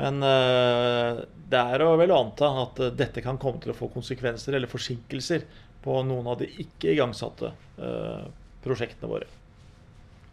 men 0.00 0.24
eh, 0.24 1.24
det 1.52 1.60
er 1.60 1.84
å 1.84 1.94
vel 2.00 2.12
anta 2.16 2.48
at 2.62 2.80
eh, 2.84 2.94
dette 2.96 3.24
kan 3.24 3.40
komme 3.40 3.60
til 3.62 3.72
å 3.72 3.76
få 3.76 3.90
konsekvenser 3.92 4.56
eller 4.56 4.70
forsinkelser 4.70 5.44
på 5.86 6.00
noen 6.02 6.26
av 6.26 6.40
de 6.40 6.48
ikke 6.64 6.90
igangsatte 6.96 7.52
eh, 7.78 8.24
prosjektene 8.64 9.10
våre. 9.10 9.28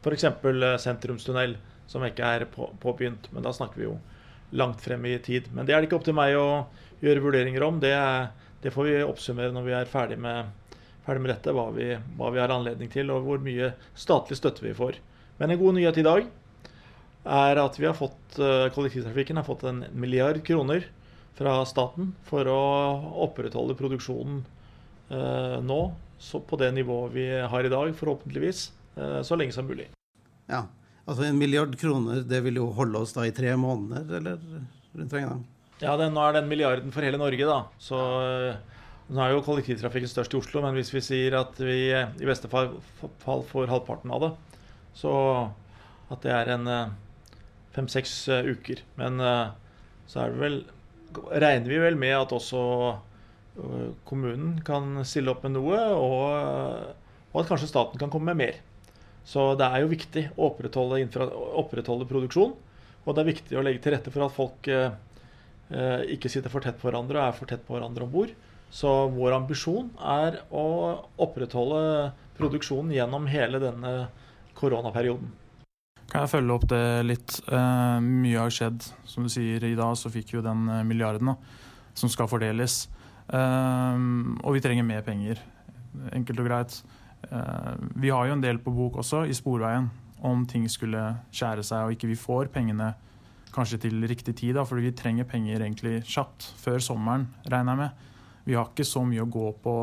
F.eks. 0.02 0.26
Eh, 0.26 0.64
sentrumstunnel, 0.82 1.56
som 1.88 2.06
ikke 2.08 2.26
er 2.26 2.48
på, 2.50 2.72
påbegynt. 2.82 3.30
Men 3.36 3.46
da 3.46 3.54
snakker 3.54 3.82
vi 3.82 3.86
jo 3.86 4.00
langt 4.58 4.82
frem 4.82 5.06
i 5.06 5.20
tid. 5.22 5.52
Men 5.54 5.68
det 5.68 5.76
er 5.76 5.82
det 5.82 5.90
ikke 5.92 6.00
opp 6.00 6.08
til 6.08 6.18
meg 6.18 6.34
å 6.40 6.66
gjøre 7.04 7.22
vurderinger 7.24 7.66
om. 7.68 7.78
Det, 7.84 7.94
det 8.64 8.74
får 8.74 8.90
vi 8.90 8.96
oppsummere 9.06 9.54
når 9.54 9.68
vi 9.68 9.76
er 9.78 9.92
ferdig 9.92 10.18
med, 10.26 10.50
ferdig 11.06 11.26
med 11.26 11.34
dette, 11.36 11.54
hva 11.54 11.68
vi, 11.76 11.92
hva 12.18 12.32
vi 12.34 12.42
har 12.42 12.54
anledning 12.54 12.90
til, 12.94 13.14
og 13.14 13.28
hvor 13.28 13.44
mye 13.46 13.74
statlig 13.94 14.40
støtte 14.40 14.66
vi 14.66 14.74
får. 14.78 14.98
Men 15.38 15.54
en 15.54 15.62
god 15.62 15.78
nyhet 15.78 16.02
i 16.02 16.08
dag 16.08 16.26
er 17.24 17.62
at 17.62 17.78
vi 17.80 17.88
har 17.88 17.96
fått, 17.98 18.40
eh, 18.42 18.68
kollektivtrafikken 18.74 19.38
har 19.38 19.48
fått 19.48 19.68
en 19.70 19.86
milliard 19.94 20.42
kroner 20.46 20.90
fra 21.38 21.60
staten 21.66 22.12
for 22.28 22.50
å 22.50 22.64
opprettholde 23.26 23.78
produksjonen 23.78 24.44
nå 25.10 25.82
så 26.24 26.40
på 26.40 26.58
det 26.60 26.72
nivået 26.76 27.12
vi 27.14 27.26
har 27.52 27.66
i 27.66 27.72
dag, 27.72 27.92
forhåpentligvis, 27.98 28.72
eh, 28.96 29.20
så 29.28 29.36
lenge 29.36 29.56
som 29.56 29.68
mulig. 29.68 29.90
Ja. 30.48 30.66
Altså 31.04 31.26
en 31.28 31.38
milliard 31.38 31.74
kroner, 31.80 32.22
det 32.24 32.40
vil 32.46 32.62
jo 32.62 32.70
holde 32.78 33.02
oss 33.04 33.12
da 33.16 33.26
i 33.28 33.34
tre 33.36 33.52
måneder, 33.60 34.08
eller 34.22 34.40
rundt 34.96 35.16
regna? 35.18 35.42
Ja, 35.82 35.98
det, 36.00 36.14
nå 36.16 36.22
er 36.24 36.38
den 36.38 36.48
milliarden 36.48 36.94
for 36.96 37.04
hele 37.04 37.20
Norge, 37.20 37.44
da. 37.50 37.58
Så 37.82 38.00
eh, 38.24 38.62
nå 39.12 39.20
er 39.20 39.34
jo 39.34 39.44
kollektivtrafikken 39.44 40.12
størst 40.12 40.36
i 40.36 40.40
Oslo, 40.40 40.64
men 40.64 40.78
hvis 40.78 40.94
vi 40.96 41.04
sier 41.04 41.36
at 41.42 41.60
vi 41.60 41.92
eh, 41.92 42.14
i 42.24 42.30
beste 42.30 42.48
fall, 42.52 42.78
får 43.26 43.74
halvparten 43.74 44.16
av 44.16 44.24
det, 44.24 44.32
så 44.96 45.14
at 46.14 46.24
det 46.24 46.32
er 46.32 46.54
en 46.56 46.72
eh, 46.72 46.96
fem-seks 47.76 48.16
eh, 48.32 48.54
uker. 48.54 48.86
Men 49.02 49.20
eh, 49.20 49.52
så 50.08 50.24
er 50.24 50.32
det 50.32 50.44
vel 50.46 50.62
regner 51.14 51.70
vi 51.70 51.84
vel 51.84 52.00
med 52.00 52.16
at 52.16 52.32
også 52.34 52.62
kommunen 54.08 54.58
kan 54.66 55.04
stille 55.06 55.32
opp 55.34 55.44
med 55.46 55.56
noe, 55.58 55.80
og, 55.94 56.22
øh, 56.38 57.26
og 57.34 57.42
at 57.42 57.50
kanskje 57.52 57.70
staten 57.70 58.02
kan 58.02 58.12
komme 58.14 58.34
med 58.34 58.42
mer. 58.42 58.62
Så 59.26 59.54
det 59.60 59.68
er 59.70 59.84
jo 59.84 59.92
viktig 59.92 60.26
å 60.36 60.50
opprettholde, 60.50 61.06
opprettholde 61.62 62.08
produksjon. 62.10 62.56
Og 63.04 63.16
det 63.16 63.22
er 63.24 63.30
viktig 63.32 63.60
å 63.60 63.64
legge 63.64 63.84
til 63.84 63.96
rette 63.96 64.12
for 64.12 64.26
at 64.26 64.36
folk 64.36 64.68
eh, 64.72 64.96
ikke 66.16 66.32
sitter 66.32 66.52
for 66.52 66.64
tett 66.64 66.80
på 66.80 66.90
hverandre 66.90 67.20
og 67.20 67.28
er 67.30 67.38
for 67.38 67.50
tett 67.50 67.64
på 67.68 67.76
hverandre 67.76 68.06
om 68.06 68.12
bord. 68.12 68.34
Så 68.74 68.90
vår 69.14 69.38
ambisjon 69.38 69.92
er 70.02 70.42
å 70.50 70.66
opprettholde 71.22 72.12
produksjonen 72.40 72.94
gjennom 72.96 73.28
hele 73.30 73.62
denne 73.62 73.94
koronaperioden. 74.58 75.32
Kan 76.10 76.26
jeg 76.26 76.34
følge 76.34 76.56
opp 76.56 76.66
det 76.70 76.86
litt? 77.08 77.38
Eh, 77.48 78.00
mye 78.04 78.42
har 78.42 78.52
skjedd. 78.54 78.86
Som 79.08 79.28
du 79.28 79.32
sier, 79.32 79.64
i 79.64 79.78
dag 79.78 79.96
så 80.00 80.12
fikk 80.14 80.36
jo 80.36 80.44
den 80.46 80.68
eh, 80.70 80.84
milliarden 80.88 81.32
da, 81.32 81.38
som 81.98 82.12
skal 82.12 82.30
fordeles. 82.32 82.84
Eh, 83.30 84.04
og 84.44 84.56
vi 84.56 84.64
trenger 84.64 84.88
mer 84.88 85.04
penger. 85.06 85.42
Enkelt 86.14 86.42
og 86.42 86.50
greit. 86.50 86.78
Eh, 87.30 87.74
vi 88.02 88.12
har 88.14 88.28
jo 88.28 88.38
en 88.38 88.44
del 88.44 88.60
på 88.60 88.74
bok 88.74 89.00
også, 89.04 89.24
i 89.30 89.38
Sporveien, 89.38 89.90
om 90.24 90.46
ting 90.48 90.68
skulle 90.72 91.02
skjære 91.32 91.66
seg 91.68 91.88
og 91.88 91.96
ikke 91.96 92.10
vi 92.12 92.20
får 92.20 92.52
pengene 92.54 92.94
kanskje 93.54 93.84
til 93.86 94.08
riktig 94.10 94.36
tid. 94.36 94.56
da, 94.56 94.64
fordi 94.64 94.90
vi 94.90 94.96
trenger 94.98 95.30
penger 95.30 95.62
egentlig 95.62 96.04
kjapt, 96.04 96.54
før 96.58 96.80
sommeren, 96.80 97.28
regner 97.46 97.72
jeg 97.72 97.78
med. 97.78 98.10
Vi 98.46 98.58
har 98.58 98.66
ikke 98.66 98.88
så 98.88 99.06
mye 99.06 99.24
å 99.24 99.30
gå 99.30 99.52
på 99.64 99.76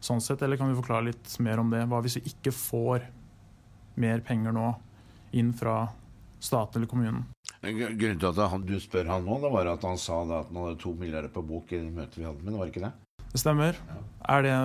sånn 0.00 0.20
sett, 0.20 0.42
eller 0.42 0.56
kan 0.56 0.68
du 0.68 0.78
forklare 0.78 1.10
litt 1.10 1.40
mer 1.40 1.58
om 1.58 1.70
det? 1.70 1.86
Hva 1.88 2.00
hvis 2.02 2.20
vi 2.20 2.30
ikke 2.30 2.52
får 2.52 3.08
mer 4.00 4.20
penger 4.20 4.52
nå? 4.52 4.68
inn 5.36 5.52
fra 5.54 5.84
staten 6.40 6.80
eller 6.80 6.90
kommunen. 6.90 7.26
Grunnen 7.62 8.20
til 8.20 8.30
at 8.30 8.40
han, 8.52 8.64
du 8.64 8.78
spør 8.80 9.08
han 9.10 9.26
nå, 9.26 9.36
det 9.42 9.52
var 9.52 9.68
at 9.74 9.84
han 9.84 10.00
sa 10.00 10.22
at 10.24 10.48
han 10.48 10.62
hadde 10.62 10.80
to 10.80 10.94
milliarder 10.96 11.32
på 11.32 11.44
bok 11.44 11.72
i 11.76 11.82
møtet 11.84 12.18
vi 12.20 12.26
hadde 12.26 12.44
med 12.46 12.56
var 12.56 12.66
det 12.68 12.74
ikke 12.74 12.86
det? 12.86 12.92
Det 13.30 13.42
stemmer. 13.42 13.76
Ja. 13.90 14.00
Er 14.36 14.46
det 14.46 14.56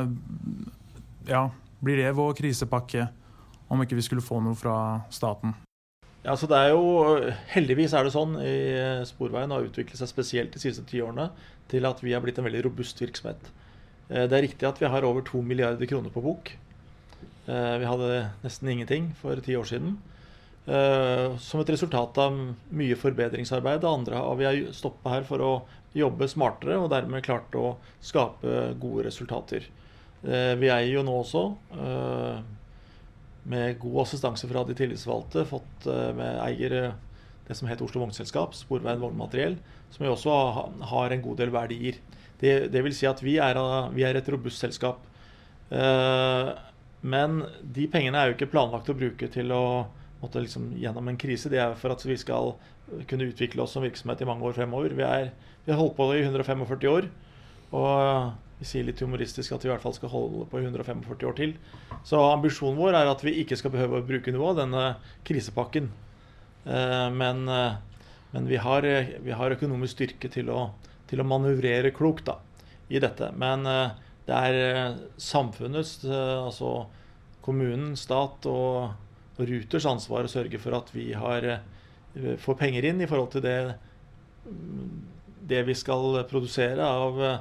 Ja, 1.29 1.44
blir 1.84 2.00
det 2.00 2.15
vår 2.15 2.34
krisepakke 2.38 3.08
om 3.70 3.82
ikke 3.82 3.98
vi 3.98 4.05
skulle 4.05 4.24
få 4.24 4.39
noe 4.46 4.55
fra 4.58 4.77
staten? 5.13 5.55
Ja, 6.25 6.34
så 6.38 6.48
det 6.50 6.58
er 6.58 6.72
jo, 6.74 7.20
Heldigvis 7.53 7.94
er 7.94 8.05
det 8.05 8.15
sånn 8.15 8.39
i 8.41 8.55
Sporveien 9.05 9.51
har 9.53 9.65
utviklet 9.67 10.00
seg 10.00 10.10
spesielt 10.10 10.55
de 10.55 10.62
siste 10.62 10.86
ti 10.89 11.01
årene 11.03 11.27
til 11.70 11.86
at 11.86 12.01
vi 12.01 12.15
har 12.15 12.24
blitt 12.24 12.39
en 12.41 12.48
veldig 12.48 12.63
robust 12.65 13.01
virksomhet. 13.01 13.51
Det 14.10 14.34
er 14.34 14.46
riktig 14.46 14.65
at 14.70 14.82
vi 14.82 14.89
har 14.89 15.05
over 15.05 15.25
to 15.25 15.41
milliarder 15.46 15.89
kroner 15.89 16.13
på 16.13 16.24
bok. 16.25 16.51
Vi 17.46 17.89
hadde 17.89 18.10
nesten 18.41 18.70
ingenting 18.70 19.12
for 19.22 19.38
ti 19.41 19.53
år 19.58 19.70
siden. 19.70 20.00
Uh, 20.65 21.38
som 21.38 21.60
et 21.62 21.69
resultat 21.69 22.17
av 22.17 22.38
mye 22.74 22.98
forbedringsarbeid. 22.98 23.84
Det 23.84 23.89
andre 23.89 24.17
har 24.17 24.38
vi 24.39 24.63
stoppa 24.74 25.12
her 25.13 25.25
for 25.27 25.43
å 25.45 25.51
jobbe 25.95 26.25
smartere 26.27 26.79
og 26.81 26.89
dermed 26.89 27.22
klart 27.25 27.53
å 27.53 27.75
skape 28.01 28.72
gode 28.81 29.03
resultater. 29.05 29.67
Uh, 30.25 30.57
vi 30.57 30.72
eier 30.74 30.95
jo 30.95 31.03
nå 31.05 31.19
også, 31.22 31.43
uh, 31.77 32.39
med 33.45 33.77
god 33.77 34.00
assistanse 34.07 34.50
fra 34.50 34.63
de 34.65 34.74
tillitsvalgte, 34.77 35.43
fått 35.45 35.86
med 36.17 36.39
eier 36.48 36.74
det 37.45 37.53
som 37.53 37.67
heter 37.69 37.86
Oslo 37.86 38.01
Vognselskap, 38.01 38.55
Sporveien 38.57 38.98
Vognmateriell, 39.03 39.60
som 39.93 40.07
jo 40.07 40.15
også 40.15 40.38
har 40.89 41.13
en 41.13 41.22
god 41.22 41.43
del 41.43 41.51
verdier. 41.53 42.00
Det, 42.41 42.55
det 42.74 42.81
vil 42.81 42.95
si 42.98 43.05
at 43.05 43.22
vi 43.22 43.36
er, 43.38 43.60
vi 43.93 44.01
er 44.01 44.17
et 44.17 44.31
robust 44.34 44.65
selskap. 44.65 45.05
men 47.05 47.38
de 47.62 47.86
pengene 47.86 48.17
er 48.17 48.31
jo 48.31 48.36
ikke 48.39 48.50
planlagt 48.50 48.89
å 48.89 48.98
bruke 48.98 49.29
til 49.29 49.53
å 49.53 49.63
måtte 50.25 50.44
liksom 50.44 50.74
gjennom 50.82 51.08
en 51.12 51.20
krise. 51.22 51.51
Det 51.53 51.62
er 51.62 51.77
for 51.79 51.94
at 51.96 52.03
vi 52.05 52.17
skal 52.20 52.55
kunne 53.10 53.29
utvikle 53.29 53.63
oss 53.63 53.75
som 53.77 53.86
virksomhet 53.86 54.22
i 54.22 54.27
mange 54.29 54.46
år 54.46 54.58
fremover. 54.58 54.94
Vi, 54.98 55.05
er, 55.05 55.32
vi 55.65 55.74
har 55.74 55.79
holdt 55.79 55.96
på 55.98 56.10
i 56.13 56.25
145 56.25 56.89
år. 56.91 57.08
Og 57.75 58.34
vi 58.60 58.67
sier 58.67 58.86
litt 58.88 59.01
humoristisk 59.03 59.51
at 59.51 59.65
vi 59.65 59.70
i 59.70 59.74
hvert 59.74 59.84
fall 59.84 59.96
skal 59.98 60.12
holde 60.13 60.46
på 60.51 60.62
i 60.62 60.65
145 60.67 61.27
år 61.27 61.38
til. 61.39 61.55
Så 62.08 62.22
ambisjonen 62.24 62.79
vår 62.79 62.96
er 62.96 63.12
at 63.12 63.24
vi 63.25 63.36
ikke 63.41 63.58
skal 63.60 63.74
behøve 63.74 64.00
å 64.00 64.08
bruke 64.08 64.34
noe 64.36 64.53
av 64.53 64.62
denne 64.62 64.86
krisepakken. 65.27 65.89
Eh, 66.65 67.10
men, 67.12 67.48
eh, 67.51 67.75
men 68.32 68.48
vi, 68.48 68.58
har, 68.62 68.88
vi, 69.25 69.32
har, 69.36 69.58
økonomisk 69.58 69.98
styrke 69.98 70.32
til 70.32 70.50
å, 70.53 70.70
til 71.10 71.22
å 71.22 71.27
manøvrere 71.27 71.91
klokt 71.96 72.29
da, 72.29 72.39
i 72.88 73.01
dette. 73.03 73.32
Men 73.36 73.67
eh, 73.70 73.98
det 74.25 74.38
er 74.50 74.96
samfunnets, 75.22 76.00
altså 76.08 76.88
kommunen, 77.46 77.94
stat 78.00 78.48
og 78.50 78.96
Ruters 79.38 79.86
ansvar 79.89 80.25
å 80.25 80.32
sørge 80.32 80.60
for 80.62 80.77
at 80.77 80.92
vi 80.96 81.10
har, 81.13 81.44
eh, 81.44 82.36
får 82.39 82.58
penger 82.60 82.86
inn 82.86 83.01
i 83.01 83.08
forhold 83.10 83.32
til 83.32 83.42
det, 83.42 83.75
det 85.46 85.63
vi 85.68 85.75
skal 85.75 86.24
produsere 86.30 86.80
av 86.82 87.20
eh, 87.22 87.39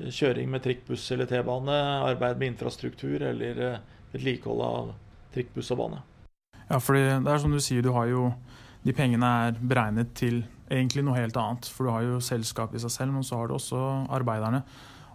kjøring 0.00 0.48
med 0.50 0.62
trikk, 0.64 0.86
buss 0.88 1.10
eller 1.12 1.28
T-bane, 1.28 1.76
arbeid 2.08 2.38
med 2.38 2.54
infrastruktur 2.54 3.20
eller 3.20 3.60
eh, 3.66 3.82
vedlikehold 4.14 4.62
av 4.64 4.94
trikk, 5.34 5.52
buss 5.54 5.70
og 5.74 5.82
bane. 5.82 6.00
Ja, 6.70 6.78
fordi 6.78 7.04
det 7.04 7.28
er 7.28 7.42
som 7.42 7.52
du 7.52 7.60
sier, 7.60 7.82
du 7.82 7.92
har 7.92 8.08
jo 8.08 8.30
de 8.82 8.94
pengene 8.96 9.28
er 9.44 9.58
beregnet 9.60 10.14
til 10.16 10.40
egentlig 10.70 11.02
noe 11.04 11.18
helt 11.18 11.36
annet. 11.36 11.66
For 11.68 11.84
du 11.84 11.92
har 11.92 12.06
jo 12.06 12.20
selskapet 12.24 12.78
i 12.78 12.80
seg 12.80 12.94
selv, 12.94 13.12
men 13.12 13.26
så 13.26 13.36
har 13.36 13.50
du 13.50 13.58
også 13.58 13.80
arbeiderne. 14.08 14.62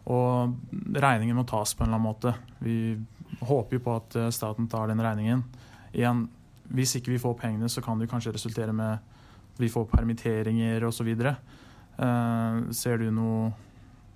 Og 0.05 0.53
regningen 0.93 1.39
må 1.39 1.47
tas 1.49 1.73
på 1.73 1.81
en 1.81 1.89
eller 1.89 1.97
annen 1.97 2.05
måte. 2.05 2.35
Vi 2.61 2.93
håper 3.41 3.79
jo 3.79 3.85
på 3.87 3.95
at 3.95 4.17
staten 4.35 4.67
tar 4.69 4.91
den 4.91 5.01
regningen 5.01 5.41
igjen, 5.95 6.25
hvis 6.75 6.95
ikke 6.97 7.13
vi 7.13 7.21
får 7.21 7.37
pengene, 7.39 7.69
så 7.71 7.83
kan 7.85 8.01
det 8.01 8.09
kanskje 8.11 8.33
resultere 8.35 8.73
med 8.75 8.97
at 8.97 9.61
vi 9.61 9.71
får 9.71 9.87
permitteringer 9.91 10.83
osv. 10.87 11.11
Uh, 11.95 12.65
ser 12.75 12.99
du 12.99 13.07
noe 13.13 13.53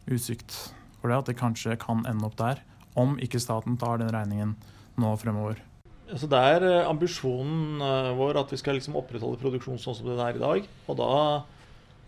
utsikt 0.09 0.57
for 0.99 1.11
det, 1.11 1.21
at 1.21 1.31
det 1.31 1.39
kanskje 1.39 1.77
kan 1.79 2.03
ende 2.09 2.27
opp 2.27 2.37
der? 2.39 2.61
Om 2.99 3.17
ikke 3.23 3.41
staten 3.41 3.77
tar 3.79 4.01
den 4.01 4.11
regningen 4.13 4.55
nå 4.99 5.15
fremover. 5.21 5.61
Så 6.17 6.25
det 6.29 6.39
er 6.41 6.65
eh, 6.65 6.89
ambisjonen 6.89 7.81
eh, 7.85 8.11
vår 8.17 8.41
at 8.41 8.53
vi 8.53 8.57
skal 8.57 8.79
liksom 8.79 8.97
opprettholde 8.97 9.39
produksjonen 9.41 9.81
sånn 9.81 9.97
som 9.99 10.09
den 10.09 10.21
er 10.23 10.37
i 10.37 10.41
dag. 10.41 10.69
Og 10.89 10.97
da, 10.97 11.11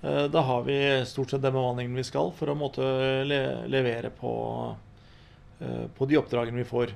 eh, 0.01 0.25
da, 0.33 0.43
har 0.47 0.65
vi 0.65 0.77
stort 1.09 1.33
sett 1.33 1.43
den 1.43 1.53
bemanningen 1.53 1.99
vi 1.99 2.07
skal 2.07 2.33
for 2.37 2.49
å 2.49 2.57
måtte 2.57 2.81
le 3.27 3.41
levere 3.69 4.09
på, 4.15 4.33
på 5.61 6.09
de 6.09 6.17
oppdragene 6.17 6.63
vi 6.63 6.67
får. 6.67 6.95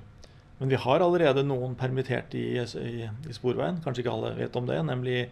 Men 0.59 0.71
vi 0.71 0.79
har 0.79 1.03
allerede 1.03 1.43
noen 1.43 1.75
permittert 1.75 2.35
i, 2.37 2.45
i, 2.55 3.07
i, 3.07 3.35
Sporveien. 3.35 3.81
Kanskje 3.83 4.05
ikke 4.05 4.13
alle 4.13 4.35
vet 4.37 4.55
om 4.55 4.67
det. 4.69 4.79
Nemlig 4.87 5.25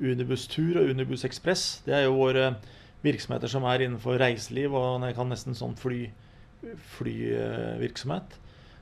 Unibuss 0.00 0.46
Tur 0.48 0.80
og 0.80 0.92
Unibuss 0.94 1.26
Ekspress. 1.28 1.82
Det 1.84 1.96
er 1.96 2.06
jo 2.06 2.16
våre 2.16 2.54
virksomheter 3.04 3.48
som 3.52 3.66
er 3.68 3.84
innenfor 3.84 4.20
reiseliv 4.20 4.74
og 4.76 5.04
jeg 5.04 5.16
kan 5.16 5.30
nesten 5.32 5.56
sånn 5.56 5.76
fly, 5.80 6.06
flyvirksomhet. 6.96 8.38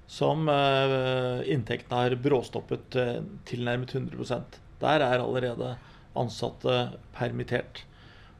Som 0.09 0.47
uh, 0.49 1.45
inntektene 1.45 2.07
har 2.07 2.15
bråstoppet 2.23 2.97
uh, 2.97 3.19
tilnærmet 3.47 3.93
100 3.93 4.61
Der 4.81 5.05
er 5.05 5.21
allerede 5.21 5.75
ansatte 6.17 6.79
permittert. 7.19 7.83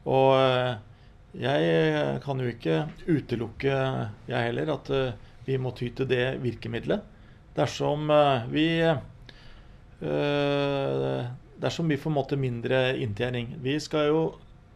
Og 0.09 0.33
uh, 0.39 0.79
jeg 1.37 2.21
kan 2.23 2.39
jo 2.41 2.49
ikke 2.49 2.87
utelukke, 3.05 3.73
jeg 4.29 4.45
heller, 4.47 4.71
at 4.73 4.89
eh, 4.89 5.17
vi 5.45 5.57
må 5.61 5.71
ty 5.77 5.91
til 5.93 6.07
det 6.09 6.39
virkemidlet. 6.41 7.03
Dersom 7.59 8.09
eh, 8.15 8.49
vi 8.53 8.67
Dersom 11.59 11.89
vi 11.91 11.97
får 11.99 12.13
måte 12.15 12.37
mindre 12.39 12.93
inntjening. 13.03 13.57
Vi 13.59 13.73
skal 13.83 14.05
jo 14.07 14.21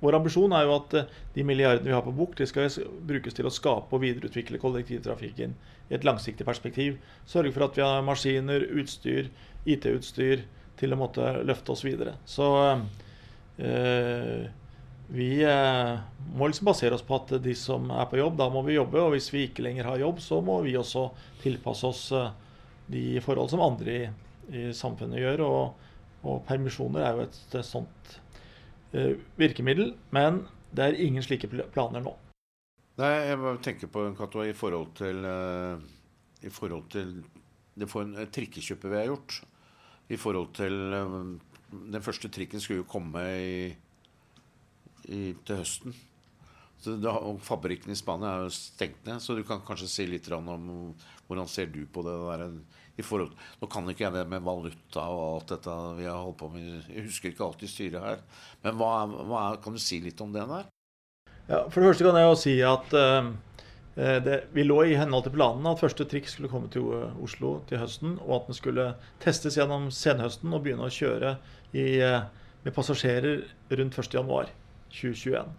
vår 0.04 0.18
ambisjon 0.18 0.52
er 0.52 0.66
jo 0.68 0.74
at 0.76 0.96
de 1.32 1.46
milliardene 1.48 1.88
vi 1.88 1.94
har 1.96 2.04
på 2.04 2.12
bok, 2.16 2.34
de 2.36 2.48
skal 2.50 2.68
brukes 3.08 3.36
til 3.38 3.48
å 3.48 3.54
skape 3.54 3.96
og 3.96 4.02
videreutvikle 4.04 4.60
kollektivtrafikken 4.60 5.54
i 5.88 5.96
et 5.96 6.04
langsiktig 6.04 6.44
perspektiv. 6.48 6.98
Sørge 7.30 7.54
for 7.56 7.70
at 7.70 7.80
vi 7.80 7.86
har 7.86 8.04
maskiner, 8.04 8.66
utstyr, 8.82 9.30
IT-utstyr 9.64 10.44
til 10.80 10.94
å 10.94 11.00
måtte 11.00 11.30
løfte 11.48 11.72
oss 11.72 11.86
videre. 11.88 12.18
Så 12.28 12.50
øh, 13.64 14.44
vi 15.14 15.30
øh, 15.48 15.96
må 16.36 16.52
liksom 16.52 16.68
basere 16.68 16.98
oss 16.98 17.06
på 17.08 17.22
at 17.22 17.36
de 17.44 17.56
som 17.56 17.88
er 17.94 18.10
på 18.12 18.20
jobb, 18.20 18.36
da 18.42 18.50
må 18.52 18.66
vi 18.68 18.76
jobbe. 18.76 19.00
Og 19.00 19.16
hvis 19.16 19.32
vi 19.32 19.48
ikke 19.48 19.64
lenger 19.70 19.88
har 19.88 20.04
jobb, 20.04 20.20
så 20.24 20.42
må 20.44 20.60
vi 20.68 20.76
også 20.80 21.10
tilpasse 21.46 21.88
oss 21.88 22.06
eh, 22.18 22.32
de 22.92 23.22
forhold 23.24 23.52
som 23.54 23.64
andre 23.64 23.94
i, 23.94 24.10
i 24.52 24.66
samfunnet 24.76 25.22
gjør. 25.22 25.46
Og, 25.46 25.88
og, 26.24 26.42
permisjoner 26.48 27.06
er 27.06 27.16
jo 27.18 27.28
et, 27.28 27.40
et 27.54 27.68
sånt 27.68 28.18
uh, 28.96 29.14
virkemiddel. 29.40 29.94
Men 30.16 30.44
det 30.74 30.88
er 30.88 31.00
ingen 31.06 31.26
slike 31.26 31.50
planer 31.74 32.04
nå. 32.04 32.16
Nei, 33.02 33.14
jeg 33.26 33.56
tenker 33.66 33.90
på 33.90 34.06
Kato, 34.18 34.44
i 34.46 34.54
forhold 34.58 34.94
til, 35.00 35.24
uh, 35.26 35.80
i 36.46 36.52
forhold 36.54 36.92
til 36.94 37.18
det 37.74 37.90
for 37.90 38.06
en 38.06 38.30
trikkekjøpet 38.30 38.92
vi 38.92 39.00
har 39.00 39.10
gjort. 39.10 39.40
I 40.14 40.20
forhold 40.20 40.52
til 40.60 40.76
uh, 40.94 41.24
Den 41.74 42.04
første 42.06 42.30
trikken 42.30 42.62
skulle 42.62 42.84
jo 42.84 42.92
komme 42.92 43.24
i 43.34 43.56
i, 45.10 45.34
til 45.46 45.62
høsten. 45.62 45.96
Så 46.84 46.98
da, 47.00 47.16
fabrikken 47.44 47.94
i 47.94 47.98
Spania 47.98 48.34
er 48.34 48.46
jo 48.46 48.54
stengt 48.56 49.06
ned, 49.08 49.22
så 49.24 49.36
du 49.38 49.44
kan 49.48 49.64
kanskje 49.64 49.90
si 49.92 50.08
litt 50.10 50.28
om 50.36 50.50
hvordan 51.34 51.50
ser 51.52 51.72
du 51.74 51.82
på 51.90 52.04
det 52.06 52.14
der 52.14 52.44
i 53.02 53.06
forhold 53.06 53.34
Nå 53.62 53.70
kan 53.72 53.90
ikke 53.90 54.06
jeg 54.06 54.16
det 54.16 54.28
med 54.30 54.46
valuta 54.46 55.08
og 55.10 55.24
alt 55.28 55.56
dette 55.56 55.78
vi 55.98 56.06
har 56.06 56.20
holdt 56.22 56.38
på 56.44 56.52
med. 56.54 56.84
Jeg 56.94 57.08
husker 57.08 57.32
ikke 57.32 57.48
alltid 57.48 57.72
styret 57.72 58.06
her. 58.06 58.22
Men 58.62 58.78
hva, 58.78 58.92
hva 59.10 59.40
er, 59.48 59.58
kan 59.64 59.74
du 59.74 59.82
si 59.82 59.98
litt 60.04 60.22
om 60.22 60.36
det 60.36 60.46
der? 60.50 60.70
Ja, 61.50 61.64
For 61.68 61.82
det 61.82 61.90
første 61.90 62.06
kan 62.06 62.20
jeg 62.20 62.30
jo 62.30 62.38
si 62.40 62.54
at 62.64 62.94
uh, 62.94 63.32
det, 63.98 64.38
vi 64.54 64.68
lå 64.68 64.78
i 64.86 64.96
henhold 65.00 65.26
til 65.26 65.36
planene 65.36 65.74
at 65.74 65.82
første 65.82 66.06
trikk 66.10 66.30
skulle 66.30 66.52
komme 66.54 66.70
til 66.74 66.86
uh, 66.94 67.18
Oslo 67.26 67.58
til 67.70 67.82
høsten, 67.82 68.16
og 68.22 68.38
at 68.38 68.52
den 68.52 68.60
skulle 68.62 68.88
testes 69.26 69.58
gjennom 69.58 69.90
senhøsten 69.94 70.54
og 70.54 70.64
begynne 70.64 70.86
å 70.86 70.94
kjøre 70.94 71.36
i, 71.74 71.98
uh, 72.06 72.30
med 72.64 72.78
passasjerer 72.78 73.44
rundt 73.74 74.00
1.1. 74.00 74.54
2021. 74.94 75.54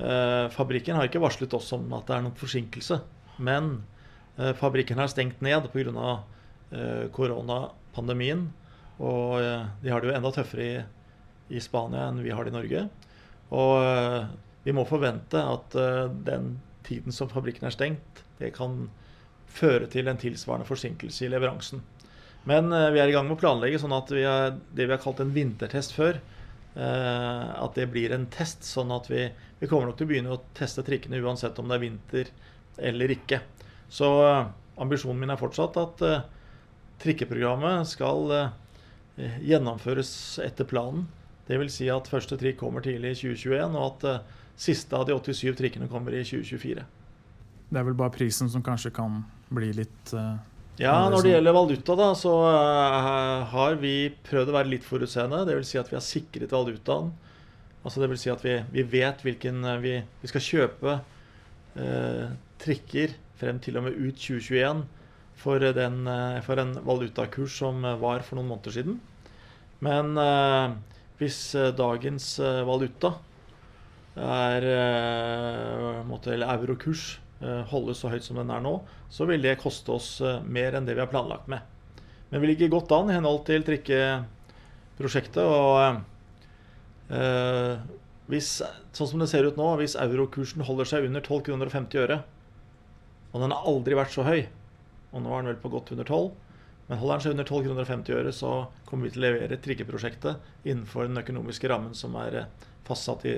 Eh, 0.00 0.48
fabrikken 0.54 0.96
har 0.96 1.08
ikke 1.08 1.20
varslet 1.20 1.52
oss 1.56 1.72
om 1.76 1.90
at 1.92 2.06
det 2.08 2.16
er 2.16 2.22
noen 2.24 2.38
forsinkelse. 2.38 3.00
Men 3.44 3.72
eh, 3.76 3.99
fabrikken 4.58 5.00
er 5.02 5.10
stengt 5.10 5.42
ned 5.44 5.68
pga. 5.72 6.20
Eh, 6.70 7.06
koronapandemien. 7.14 8.46
Og 9.02 9.40
eh, 9.40 9.66
de 9.82 9.90
har 9.90 10.00
det 10.00 10.10
jo 10.10 10.16
enda 10.16 10.30
tøffere 10.34 10.66
i, 10.66 10.74
i, 11.56 11.62
Spania 11.62 12.06
enn 12.08 12.22
vi 12.22 12.32
har 12.34 12.46
det 12.46 12.52
i 12.52 12.56
Norge. 12.56 12.84
Og 13.50 13.72
eh, 13.82 14.28
vi 14.66 14.74
må 14.76 14.86
forvente 14.88 15.40
at 15.40 15.74
eh, 15.74 16.06
den 16.28 16.54
tiden 16.86 17.14
som 17.14 17.30
fabrikken 17.32 17.66
er 17.66 17.74
stengt, 17.74 18.24
det 18.38 18.52
kan 18.56 18.84
føre 19.50 19.88
til 19.90 20.08
en 20.08 20.20
tilsvarende 20.20 20.68
forsinkelse 20.68 21.26
i 21.26 21.32
leveransen. 21.32 21.82
Men 22.46 22.70
eh, 22.72 22.90
vi 22.94 23.02
er 23.02 23.10
i 23.10 23.16
gang 23.16 23.26
med 23.26 23.38
å 23.38 23.42
planlegge 23.42 23.82
sånn 23.82 23.96
at 23.96 24.12
vi 24.14 24.22
er, 24.22 24.54
det 24.70 24.86
vi 24.86 24.94
har 24.94 25.02
kalt 25.02 25.24
en 25.24 25.34
vintertest 25.34 25.96
før, 25.96 26.22
Eh, 26.74 27.62
at 27.64 27.74
det 27.74 27.88
blir 27.90 28.12
en 28.14 28.28
test. 28.30 28.64
Sånn 28.66 28.92
at 28.94 29.10
vi, 29.10 29.24
vi, 29.58 29.68
kommer 29.68 29.90
nok 29.90 29.98
til 29.98 30.06
å 30.06 30.10
begynne 30.12 30.34
å 30.36 30.42
teste 30.56 30.84
trikkene 30.86 31.18
uansett 31.22 31.58
om 31.58 31.70
det 31.70 31.78
er 31.78 31.84
vinter 31.84 32.30
eller 32.90 33.14
ikke. 33.16 33.40
Så 33.90 34.08
eh, 34.24 34.50
ambisjonen 34.80 35.20
min 35.20 35.32
er 35.34 35.40
fortsatt 35.40 35.76
at 35.80 36.04
uh, 36.06 36.20
trikkeprogrammet 37.02 37.88
skal 37.90 38.30
uh, 38.30 38.52
gjennomføres 39.44 40.12
etter 40.44 40.68
planen. 40.68 41.08
Dvs. 41.50 41.80
Si 41.80 41.88
at 41.90 42.08
første 42.08 42.38
trikk 42.38 42.60
kommer 42.62 42.84
tidlig 42.84 43.16
i 43.16 43.18
2021, 43.34 43.74
og 43.74 44.06
at 44.06 44.30
siste 44.60 44.94
av 44.96 45.08
de 45.08 45.16
87 45.18 45.58
trikkene 45.58 45.90
kommer 45.90 46.14
i 46.14 46.22
2024. 46.22 46.86
Det 47.70 47.78
er 47.78 47.86
vel 47.86 47.98
bare 47.98 48.14
prisen 48.14 48.48
som 48.52 48.62
kanskje 48.64 48.94
kan 48.94 49.20
bli 49.50 49.72
litt 49.82 50.14
uh 50.14 50.38
ja, 50.80 50.94
når 51.12 51.24
det 51.24 51.32
gjelder 51.34 51.52
valuta, 51.52 51.94
da, 51.98 52.06
så 52.16 52.30
uh, 52.40 53.42
har 53.52 53.74
vi 53.82 54.08
prøvd 54.24 54.48
å 54.48 54.54
være 54.54 54.70
litt 54.72 54.86
forutseende. 54.86 55.42
Dvs. 55.44 55.72
Si 55.74 55.80
at 55.80 55.90
vi 55.90 55.98
har 55.98 56.04
sikret 56.04 56.54
valutaen. 56.54 57.10
Altså 57.84 58.00
Dvs. 58.00 58.22
Si 58.22 58.32
at 58.32 58.44
vi, 58.46 58.54
vi, 58.72 58.84
vet 58.94 59.20
hvilken 59.26 59.60
vi, 59.82 59.98
vi, 60.22 60.30
skal 60.30 60.46
kjøpe 60.46 60.94
uh, 61.02 62.30
trikker 62.64 63.12
frem 63.40 63.60
til 63.62 63.80
og 63.80 63.88
med 63.88 63.96
ut 63.96 64.20
2021 64.20 64.84
for, 65.40 65.64
den, 65.76 66.04
for 66.44 66.60
en 66.60 66.74
valutakurs 66.84 67.56
som 67.62 67.80
var 68.02 68.20
for 68.26 68.36
noen 68.36 68.50
måneder 68.52 68.76
siden. 68.76 68.98
Men 69.80 70.12
hvis 71.16 71.38
dagens 71.78 72.34
valuta 72.68 73.14
er 74.20 74.66
eller 76.04 76.52
eurokurs 76.52 77.14
Eh, 77.40 77.60
holdes 77.72 78.02
så 78.02 78.10
høyt 78.12 78.26
som 78.26 78.36
den 78.36 78.50
er 78.52 78.60
nå, 78.60 78.74
så 79.08 79.24
vil 79.28 79.40
det 79.40 79.56
koste 79.62 79.94
oss 79.94 80.08
eh, 80.20 80.42
mer 80.44 80.74
enn 80.76 80.84
det 80.84 80.92
vi 80.98 81.00
har 81.00 81.08
planlagt 81.08 81.48
med. 81.48 81.64
Men 82.28 82.42
vi 82.42 82.50
ligger 82.50 82.68
godt 82.74 82.92
an 82.92 83.08
i 83.08 83.14
henhold 83.16 83.46
til 83.46 83.64
trikkeprosjektet. 83.64 85.40
Og 85.40 87.16
eh, 87.16 87.80
hvis, 88.30 88.50
sånn 88.92 89.10
som 89.14 89.24
det 89.24 89.30
ser 89.32 89.48
ut 89.48 89.56
nå, 89.56 89.70
hvis 89.80 89.96
eurokursen 89.98 90.66
holder 90.68 90.92
seg 90.92 91.08
under 91.08 91.24
12 91.24 91.46
kroner 91.48 91.72
og 91.72 91.78
50 91.78 92.04
øre, 92.04 92.20
og 93.30 93.42
den 93.42 93.54
har 93.54 93.66
aldri 93.70 93.98
vært 93.98 94.14
så 94.14 94.24
høy, 94.26 94.40
og 95.10 95.22
nå 95.22 95.32
er 95.34 95.42
den 95.42 95.52
vel 95.52 95.60
på 95.62 95.70
godt 95.72 95.92
under 95.94 96.06
12, 96.06 96.30
men 96.90 96.98
holder 96.98 97.20
den 97.20 97.22
seg 97.22 97.34
under 97.36 97.46
12 97.46 97.66
kroner 97.68 97.84
og 97.84 97.90
50 97.92 98.16
øre, 98.18 98.32
så 98.34 98.52
kommer 98.88 99.06
vi 99.06 99.14
til 99.14 99.22
å 99.22 99.26
levere 99.28 99.58
trikkeprosjektet 99.62 100.66
innenfor 100.66 101.06
den 101.06 101.22
økonomiske 101.22 101.70
rammen 101.70 101.94
som 101.94 102.16
er 102.18 102.38
eh, 102.40 102.48
fastsatt 102.88 103.26
i, 103.30 103.36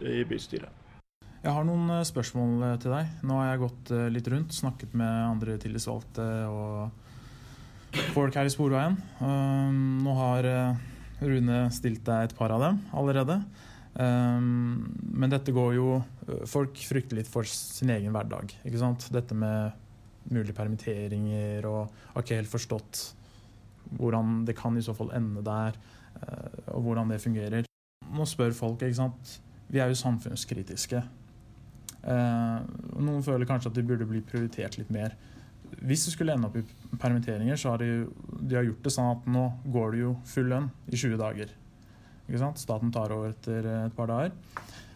i 0.00 0.22
bystyret. 0.30 0.72
Jeg 1.42 1.52
har 1.54 1.66
noen 1.68 1.92
eh, 1.98 2.06
spørsmål 2.08 2.64
eh, 2.70 2.78
til 2.80 2.96
deg. 2.96 3.12
Nå 3.28 3.36
har 3.36 3.50
jeg 3.50 3.62
gått 3.66 3.92
litt 4.16 4.32
rundt, 4.32 4.56
snakket 4.56 4.96
med 4.96 5.12
andre 5.26 5.58
tillitsvalgte 5.60 6.28
og 6.48 8.00
folk 8.16 8.40
her 8.40 8.48
i 8.48 8.52
Sporveien. 8.52 8.96
Um, 9.20 10.00
nå 10.06 10.16
har 10.16 10.48
Rune 11.20 11.62
stilt 11.74 12.00
deg 12.06 12.30
et 12.30 12.36
par 12.38 12.52
av 12.54 12.64
dem 12.64 12.80
allerede. 12.96 13.42
Um, 13.98 14.94
men 15.18 15.32
dette 15.32 15.50
går 15.50 15.72
jo 15.74 15.86
Folk 16.46 16.78
frykter 16.86 17.18
litt 17.18 17.26
for 17.26 17.48
sin 17.50 17.90
egen 17.90 18.14
hverdag. 18.14 18.52
ikke 18.62 18.80
sant? 18.80 19.08
Dette 19.14 19.34
med 19.34 19.72
mulige 20.28 20.54
permitteringer 20.54 21.64
og 21.66 21.94
har 22.12 22.22
ikke 22.22 22.36
helt 22.36 22.52
forstått 22.52 23.00
hvordan 23.96 24.42
det 24.44 24.54
kan 24.58 24.76
i 24.76 24.84
så 24.84 24.92
fall 24.92 25.08
ende 25.16 25.40
der, 25.40 25.78
og 26.66 26.82
hvordan 26.84 27.08
det 27.08 27.22
fungerer. 27.22 27.64
Nå 28.12 28.26
spør 28.28 28.52
folk, 28.52 28.82
ikke 28.82 28.98
sant. 28.98 29.38
Vi 29.72 29.80
er 29.80 29.88
jo 29.88 29.96
samfunnskritiske. 29.96 31.00
Eh, 32.08 32.58
noen 33.02 33.24
føler 33.26 33.48
kanskje 33.48 33.72
at 33.72 33.78
de 33.78 33.84
burde 33.86 34.06
bli 34.08 34.22
prioritert 34.24 34.78
litt 34.78 34.90
mer. 34.94 35.16
Hvis 35.84 36.06
det 36.06 36.14
skulle 36.14 36.34
ende 36.36 36.48
opp 36.48 36.56
i 36.56 36.64
permitteringer, 37.00 37.58
så 37.60 37.74
har 37.74 37.82
de, 37.82 38.06
de 38.40 38.56
har 38.56 38.66
gjort 38.66 38.84
det 38.86 38.92
sånn 38.94 39.10
at 39.12 39.26
nå 39.28 39.44
går 39.74 39.94
det 39.94 40.04
jo 40.04 40.12
full 40.28 40.48
lønn 40.52 40.70
i 40.88 40.96
20 40.96 41.18
dager. 41.20 41.52
Staten 42.28 42.92
tar 42.92 43.12
over 43.14 43.32
etter 43.32 43.66
et 43.86 43.94
par 43.96 44.10
dager. 44.10 44.32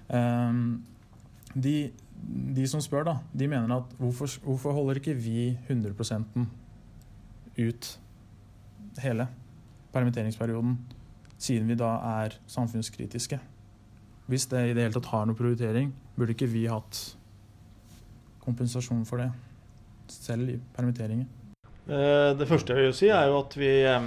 Eh, 0.08 0.52
de, 1.54 1.76
de 2.56 2.66
som 2.68 2.80
spør, 2.80 3.04
da, 3.08 3.16
de 3.32 3.48
mener 3.48 3.76
at 3.76 3.94
hvorfor, 3.98 4.30
hvorfor 4.44 4.72
holder 4.72 5.00
ikke 5.00 5.14
vi 5.14 5.58
100 5.68 6.46
ut 7.58 7.98
hele 9.02 9.26
permitteringsperioden, 9.92 10.78
siden 11.38 11.68
vi 11.68 11.74
da 11.74 11.96
er 12.22 12.38
samfunnskritiske? 12.46 13.40
Hvis 14.26 14.46
det 14.46 14.70
i 14.70 14.74
det 14.74 14.86
hele 14.86 14.94
tatt 14.94 15.10
har 15.12 15.26
noe 15.26 15.36
prioritering, 15.36 15.92
burde 16.16 16.32
ikke 16.32 16.48
vi 16.48 16.66
hatt 16.70 17.16
kompensasjon 18.42 19.04
for 19.06 19.22
det, 19.22 19.30
selv 20.08 20.50
i 20.50 20.58
permitteringer? 20.76 21.26
Eh, 21.88 22.32
det 22.38 22.46
første 22.48 22.76
jeg 22.76 22.86
vil 22.86 22.94
si, 22.94 23.08
er 23.10 23.26
jo 23.28 23.40
at 23.40 23.56
vi 23.58 23.70
eh, 23.88 24.06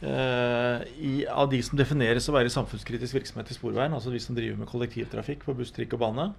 i, 0.00 1.26
Av 1.28 1.50
de 1.50 1.58
som 1.64 1.76
defineres 1.76 2.28
å 2.30 2.32
være 2.32 2.52
samfunnskritisk 2.52 3.18
virksomhet 3.18 3.50
i 3.52 3.56
Sporveien, 3.56 3.92
altså 3.92 4.12
de 4.12 4.20
som 4.22 4.36
driver 4.36 4.56
med 4.56 4.70
kollektivtrafikk 4.70 5.44
på 5.44 5.54
buss, 5.58 5.74
trikk 5.76 5.98
og 5.98 6.00
bane, 6.04 6.30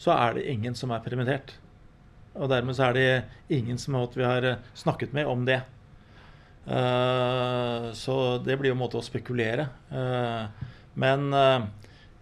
så 0.00 0.14
er 0.14 0.38
det 0.38 0.46
ingen 0.48 0.76
som 0.78 0.94
er 0.94 1.02
permittert. 1.04 1.52
Og 2.40 2.48
dermed 2.48 2.78
så 2.78 2.88
er 2.88 2.96
det 2.96 3.58
ingen 3.58 3.76
som 3.80 3.98
vi 4.14 4.24
har 4.24 4.46
eh, 4.46 4.62
snakket 4.78 5.12
med 5.16 5.28
om 5.28 5.44
det. 5.48 5.60
Så 7.98 8.14
det 8.44 8.54
blir 8.60 8.70
jo 8.70 8.76
en 8.76 8.82
måte 8.82 9.00
å 9.00 9.02
spekulere. 9.02 9.64
Men 10.94 11.32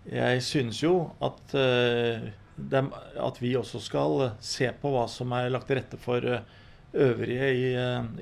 jeg 0.08 0.44
synes 0.46 0.78
jo 0.80 0.92
at, 1.20 1.52
at, 1.52 3.40
vi 3.42 3.50
også 3.58 3.82
skal 3.82 4.30
se 4.40 4.70
på 4.80 4.92
hva 4.94 5.04
som 5.10 5.34
er 5.36 5.50
lagt 5.52 5.68
til 5.68 5.80
rette 5.80 6.00
for 6.00 6.24
øvrige 6.94 7.50
i, 7.50 7.66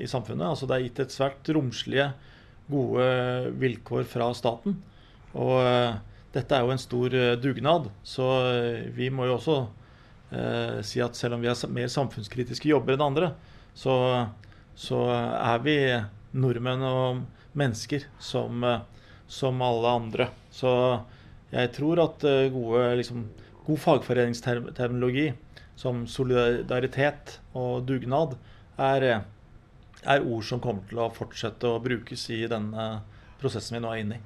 i, 0.03 0.09
samfunnet. 0.11 0.49
Altså 0.49 0.67
Det 0.67 0.77
er 0.77 0.87
gitt 0.89 1.05
et 1.05 1.15
svært 1.15 1.53
romslige 1.55 2.09
gode 2.71 3.07
vilkår 3.61 4.07
fra 4.11 4.31
staten. 4.37 4.77
Og 5.37 5.59
eh, 5.63 5.97
dette 6.37 6.53
er 6.53 6.65
jo 6.67 6.75
en 6.75 6.81
stor 6.81 7.15
eh, 7.17 7.35
dugnad, 7.41 7.89
så 8.05 8.27
eh, 8.51 8.89
vi 8.93 9.09
må 9.13 9.29
jo 9.29 9.37
også 9.39 9.57
eh, 10.37 10.83
si 10.85 11.01
at 11.05 11.17
selv 11.17 11.37
om 11.37 11.45
vi 11.45 11.49
har 11.49 11.73
mer 11.73 11.89
samfunnskritiske 11.93 12.69
jobber 12.69 12.97
enn 12.97 13.07
andre, 13.07 13.31
så, 13.77 13.95
så 14.77 15.01
er 15.13 15.65
vi 15.65 15.77
nordmenn 16.37 16.85
og 16.85 17.23
mennesker 17.57 18.05
som, 18.21 18.65
som 19.29 19.63
alle 19.65 19.93
andre. 20.01 20.29
Så 20.53 20.71
jeg 21.53 21.73
tror 21.77 22.03
at 22.05 22.25
gode, 22.53 22.83
liksom, 23.01 23.27
god 23.65 23.81
fagforeningsterminologi 23.85 25.31
som 25.77 26.05
solidaritet 26.09 27.39
og 27.57 27.85
dugnad 27.89 28.37
er, 28.81 29.07
er 30.05 30.25
ord 30.25 30.45
som 30.47 30.63
kommer 30.63 30.87
til 30.89 31.01
å 31.03 31.11
fortsette 31.15 31.69
å 31.71 31.81
brukes 31.83 32.27
i 32.35 32.43
denne 32.51 32.87
prosessen 33.41 33.77
vi 33.77 33.83
nå 33.85 33.93
er 33.93 34.03
inne 34.03 34.19
i. 34.19 34.25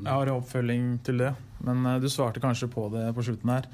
Jeg 0.00 0.08
har 0.08 0.30
en 0.30 0.40
oppfølging 0.40 0.92
til 1.04 1.20
det, 1.20 1.32
men 1.66 1.84
uh, 1.86 1.98
du 2.00 2.08
svarte 2.08 2.42
kanskje 2.42 2.70
på 2.72 2.86
det 2.94 3.10
på 3.16 3.24
slutten 3.26 3.52
her. 3.52 3.68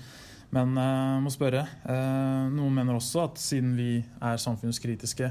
Men 0.55 0.77
jeg 0.79 1.23
må 1.25 1.31
spørre. 1.35 1.65
Uh, 1.85 2.47
noen 2.55 2.75
mener 2.79 2.99
også 2.99 3.27
at 3.27 3.41
siden 3.43 3.75
vi 3.79 3.99
er 4.01 4.43
samfunnskritiske, 4.43 5.31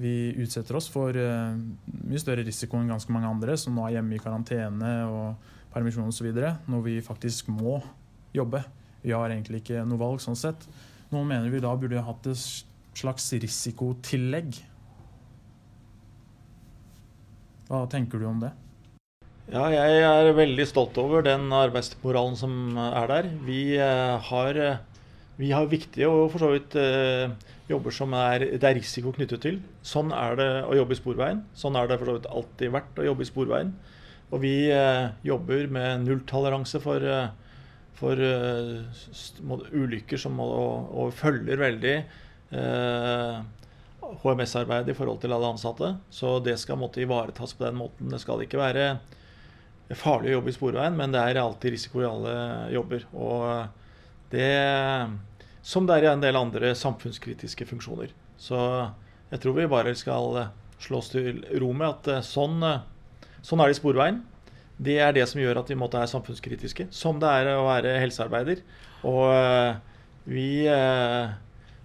vi 0.00 0.14
utsetter 0.40 0.78
oss 0.78 0.86
for 0.88 1.12
mye 1.12 2.20
større 2.22 2.44
risiko 2.46 2.78
enn 2.78 2.88
ganske 2.88 3.12
mange 3.12 3.28
andre 3.28 3.52
som 3.60 3.74
nå 3.76 3.82
er 3.84 3.98
hjemme 3.98 4.14
i 4.16 4.20
karantene 4.22 4.92
og 5.04 5.50
permisjon 5.74 6.08
osv., 6.08 6.30
når 6.70 6.84
vi 6.86 6.94
faktisk 7.04 7.50
må 7.52 7.80
jobbe. 8.32 8.62
Vi 9.02 9.12
har 9.14 9.30
egentlig 9.30 9.62
ikke 9.62 9.84
noe 9.88 10.00
valg 10.00 10.22
sånn 10.22 10.38
sett. 10.38 10.66
Noen 11.10 11.30
mener 11.30 11.50
vi 11.52 11.62
da 11.62 11.72
burde 11.78 12.04
hatt 12.06 12.28
et 12.30 12.42
slags 13.00 13.30
risikotillegg. 13.42 14.58
Hva 17.70 17.84
tenker 17.86 18.18
du 18.18 18.26
om 18.26 18.40
det? 18.42 18.50
Ja, 19.50 19.68
jeg 19.70 20.02
er 20.02 20.28
veldig 20.34 20.64
stolt 20.66 20.96
over 20.98 21.22
den 21.22 21.52
arbeidsmoralen 21.54 22.34
som 22.38 22.54
er 22.82 23.06
der. 23.10 23.28
Vi 23.46 23.60
eh, 23.78 24.16
har, 24.26 24.58
eh, 24.58 25.04
vi 25.38 25.52
har 25.54 25.70
viktige 25.70 26.08
og 26.10 26.32
for 26.32 26.42
så 26.42 26.48
vidt 26.50 26.74
eh, 26.78 27.30
jobber 27.70 27.94
som 27.94 28.14
er, 28.18 28.44
det 28.58 28.66
er 28.66 28.74
risiko 28.78 29.12
knyttet 29.14 29.42
til. 29.46 29.60
Sånn 29.86 30.10
er 30.14 30.34
det 30.40 30.48
å 30.66 30.74
jobbe 30.80 30.96
i 30.96 30.98
Sporveien. 30.98 31.44
Sånn 31.54 31.78
er 31.78 31.86
det 31.86 32.00
for 32.00 32.10
så 32.10 32.16
vidt 32.18 32.26
alltid 32.30 32.74
vært 32.74 32.98
å 32.98 33.06
jobbe 33.06 33.26
i 33.26 33.30
Sporveien. 33.30 33.72
Og 34.30 34.42
vi 34.42 34.54
jobber 35.26 35.70
med 35.74 36.04
nulltoleranse 36.06 36.78
for, 36.82 37.02
for 37.98 38.20
ulykker 39.74 40.22
som, 40.22 40.38
og, 40.42 40.90
og 40.94 41.10
følger 41.18 41.58
veldig 41.58 41.96
HMS-arbeidet 44.22 44.92
i 44.92 44.98
forhold 44.98 45.20
til 45.22 45.34
alle 45.34 45.50
ansatte. 45.54 45.94
Så 46.10 46.38
det 46.44 46.56
skal 46.60 46.78
måtte 46.80 47.02
ivaretas 47.02 47.54
på 47.56 47.66
den 47.66 47.78
måten. 47.80 48.10
Det 48.12 48.20
skal 48.22 48.44
ikke 48.44 48.60
være 48.60 48.86
farlig 49.98 50.30
å 50.30 50.38
jobbe 50.38 50.52
i 50.52 50.54
Sporveien, 50.54 50.96
men 50.98 51.14
det 51.14 51.22
er 51.22 51.40
alltid 51.42 51.74
risiko 51.74 52.02
i 52.02 52.08
alle 52.08 52.34
jobber. 52.74 53.06
Og 53.14 54.30
det 54.30 54.50
Som 55.62 55.86
det 55.86 55.98
er 55.98 56.04
i 56.06 56.12
en 56.14 56.22
del 56.22 56.38
andre 56.38 56.72
samfunnskritiske 56.74 57.66
funksjoner. 57.68 58.14
Så 58.40 58.56
jeg 59.30 59.42
tror 59.42 59.58
vi 59.58 59.66
bare 59.68 59.92
skal 59.94 60.38
slå 60.80 61.00
oss 61.02 61.10
til 61.12 61.42
ro 61.60 61.72
med 61.76 61.88
at 61.90 62.08
eh, 62.08 62.24
sånn, 62.24 62.62
eh, 62.64 62.80
sånn 63.44 63.60
er 63.60 63.68
det 63.68 63.76
i 63.76 63.80
Sporveien. 63.80 64.22
Det 64.80 64.96
er 65.04 65.12
det 65.12 65.26
som 65.28 65.42
gjør 65.42 65.60
at 65.60 65.68
vi 65.68 65.76
måtte 65.76 66.00
være 66.00 66.12
samfunnskritiske. 66.14 66.88
Som 66.94 67.20
det 67.20 67.28
er 67.28 67.52
å 67.52 67.66
være 67.66 67.98
helsearbeider. 68.00 68.62
Og 69.04 69.26
eh, 69.34 69.76
vi, 70.30 70.48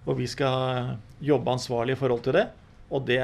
og 0.06 0.18
vi 0.20 0.26
skal 0.30 0.96
jobbe 1.20 1.50
ansvarlig 1.50 1.96
i 1.96 2.00
forhold 2.00 2.22
til 2.26 2.38
det. 2.38 2.46
Og 2.90 3.06
det 3.06 3.20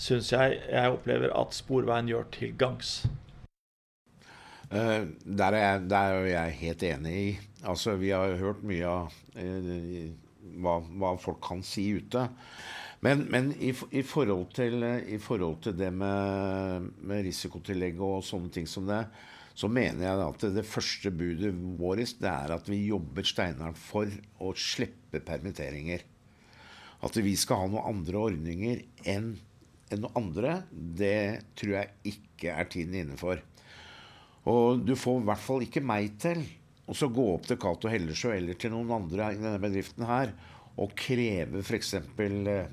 syns 0.00 0.32
jeg 0.32 0.58
jeg 0.68 0.92
opplever 0.92 1.32
at 1.36 1.56
Sporveien 1.56 2.08
gjør 2.08 2.28
til 2.34 2.56
gangs. 2.58 3.06
Uh, 4.70 5.08
der, 5.24 5.50
er 5.50 5.62
jeg, 5.64 5.86
der 5.90 5.96
er 6.14 6.26
jeg 6.30 6.58
helt 6.60 6.82
enig 6.82 7.14
i. 7.20 7.30
Altså, 7.66 7.96
Vi 7.96 8.12
har 8.14 8.36
hørt 8.38 8.62
mye 8.62 8.86
av 8.86 9.08
uh, 9.34 10.12
hva, 10.60 10.76
hva, 10.78 11.16
folk 11.18 11.40
kan 11.42 11.64
si 11.66 11.88
ute. 11.96 12.28
Men, 13.00 13.24
men 13.32 13.50
i, 13.56 13.72
i, 13.90 14.02
forhold 14.04 14.52
til, 14.54 14.84
i, 15.08 15.18
forhold 15.18 15.62
til, 15.64 15.78
det 15.78 15.88
med, 15.92 16.90
med 17.00 17.24
risikotillegg 17.24 18.00
og 18.00 18.20
sånne 18.24 18.52
ting 18.52 18.68
som 18.68 18.84
det, 18.86 19.06
så 19.60 19.68
mener 19.68 20.06
jeg 20.06 20.24
at 20.24 20.44
det 20.54 20.64
første 20.64 21.12
budet 21.12 21.52
vårt 21.76 22.16
det 22.22 22.30
er 22.30 22.54
at 22.54 22.68
vi 22.70 22.78
jobber 22.88 23.26
steinhardt 23.28 23.80
for 23.80 24.08
å 24.40 24.54
slippe 24.56 25.20
permitteringer. 25.26 26.06
At 27.04 27.16
vi 27.20 27.34
skal 27.36 27.62
ha 27.62 27.68
noen 27.68 27.94
andre 27.94 28.24
ordninger 28.30 28.82
enn 29.08 29.34
enn 29.90 30.04
noen 30.04 30.18
andre, 30.20 30.60
det 30.70 31.42
tror 31.58 31.72
jeg 31.80 32.12
ikke 32.12 32.54
er 32.54 32.68
tiden 32.70 32.96
inne 33.00 33.16
for. 33.18 33.40
Og 34.50 34.84
du 34.86 34.94
får 34.98 35.20
i 35.20 35.26
hvert 35.28 35.42
fall 35.42 35.64
ikke 35.66 35.82
meg 35.84 36.14
til 36.22 36.44
å 36.86 37.08
gå 37.10 37.24
opp 37.34 37.48
til 37.48 37.58
Cato 37.60 37.90
Hellersø 37.90 38.32
eller 38.34 38.58
til 38.58 38.72
noen 38.74 38.92
andre 39.00 39.32
i 39.34 39.40
denne 39.40 39.60
bedriften 39.62 40.06
her 40.08 40.32
og 40.80 40.94
kreve 40.98 41.64
f.eks. 41.64 41.96
Eh, 41.98 42.70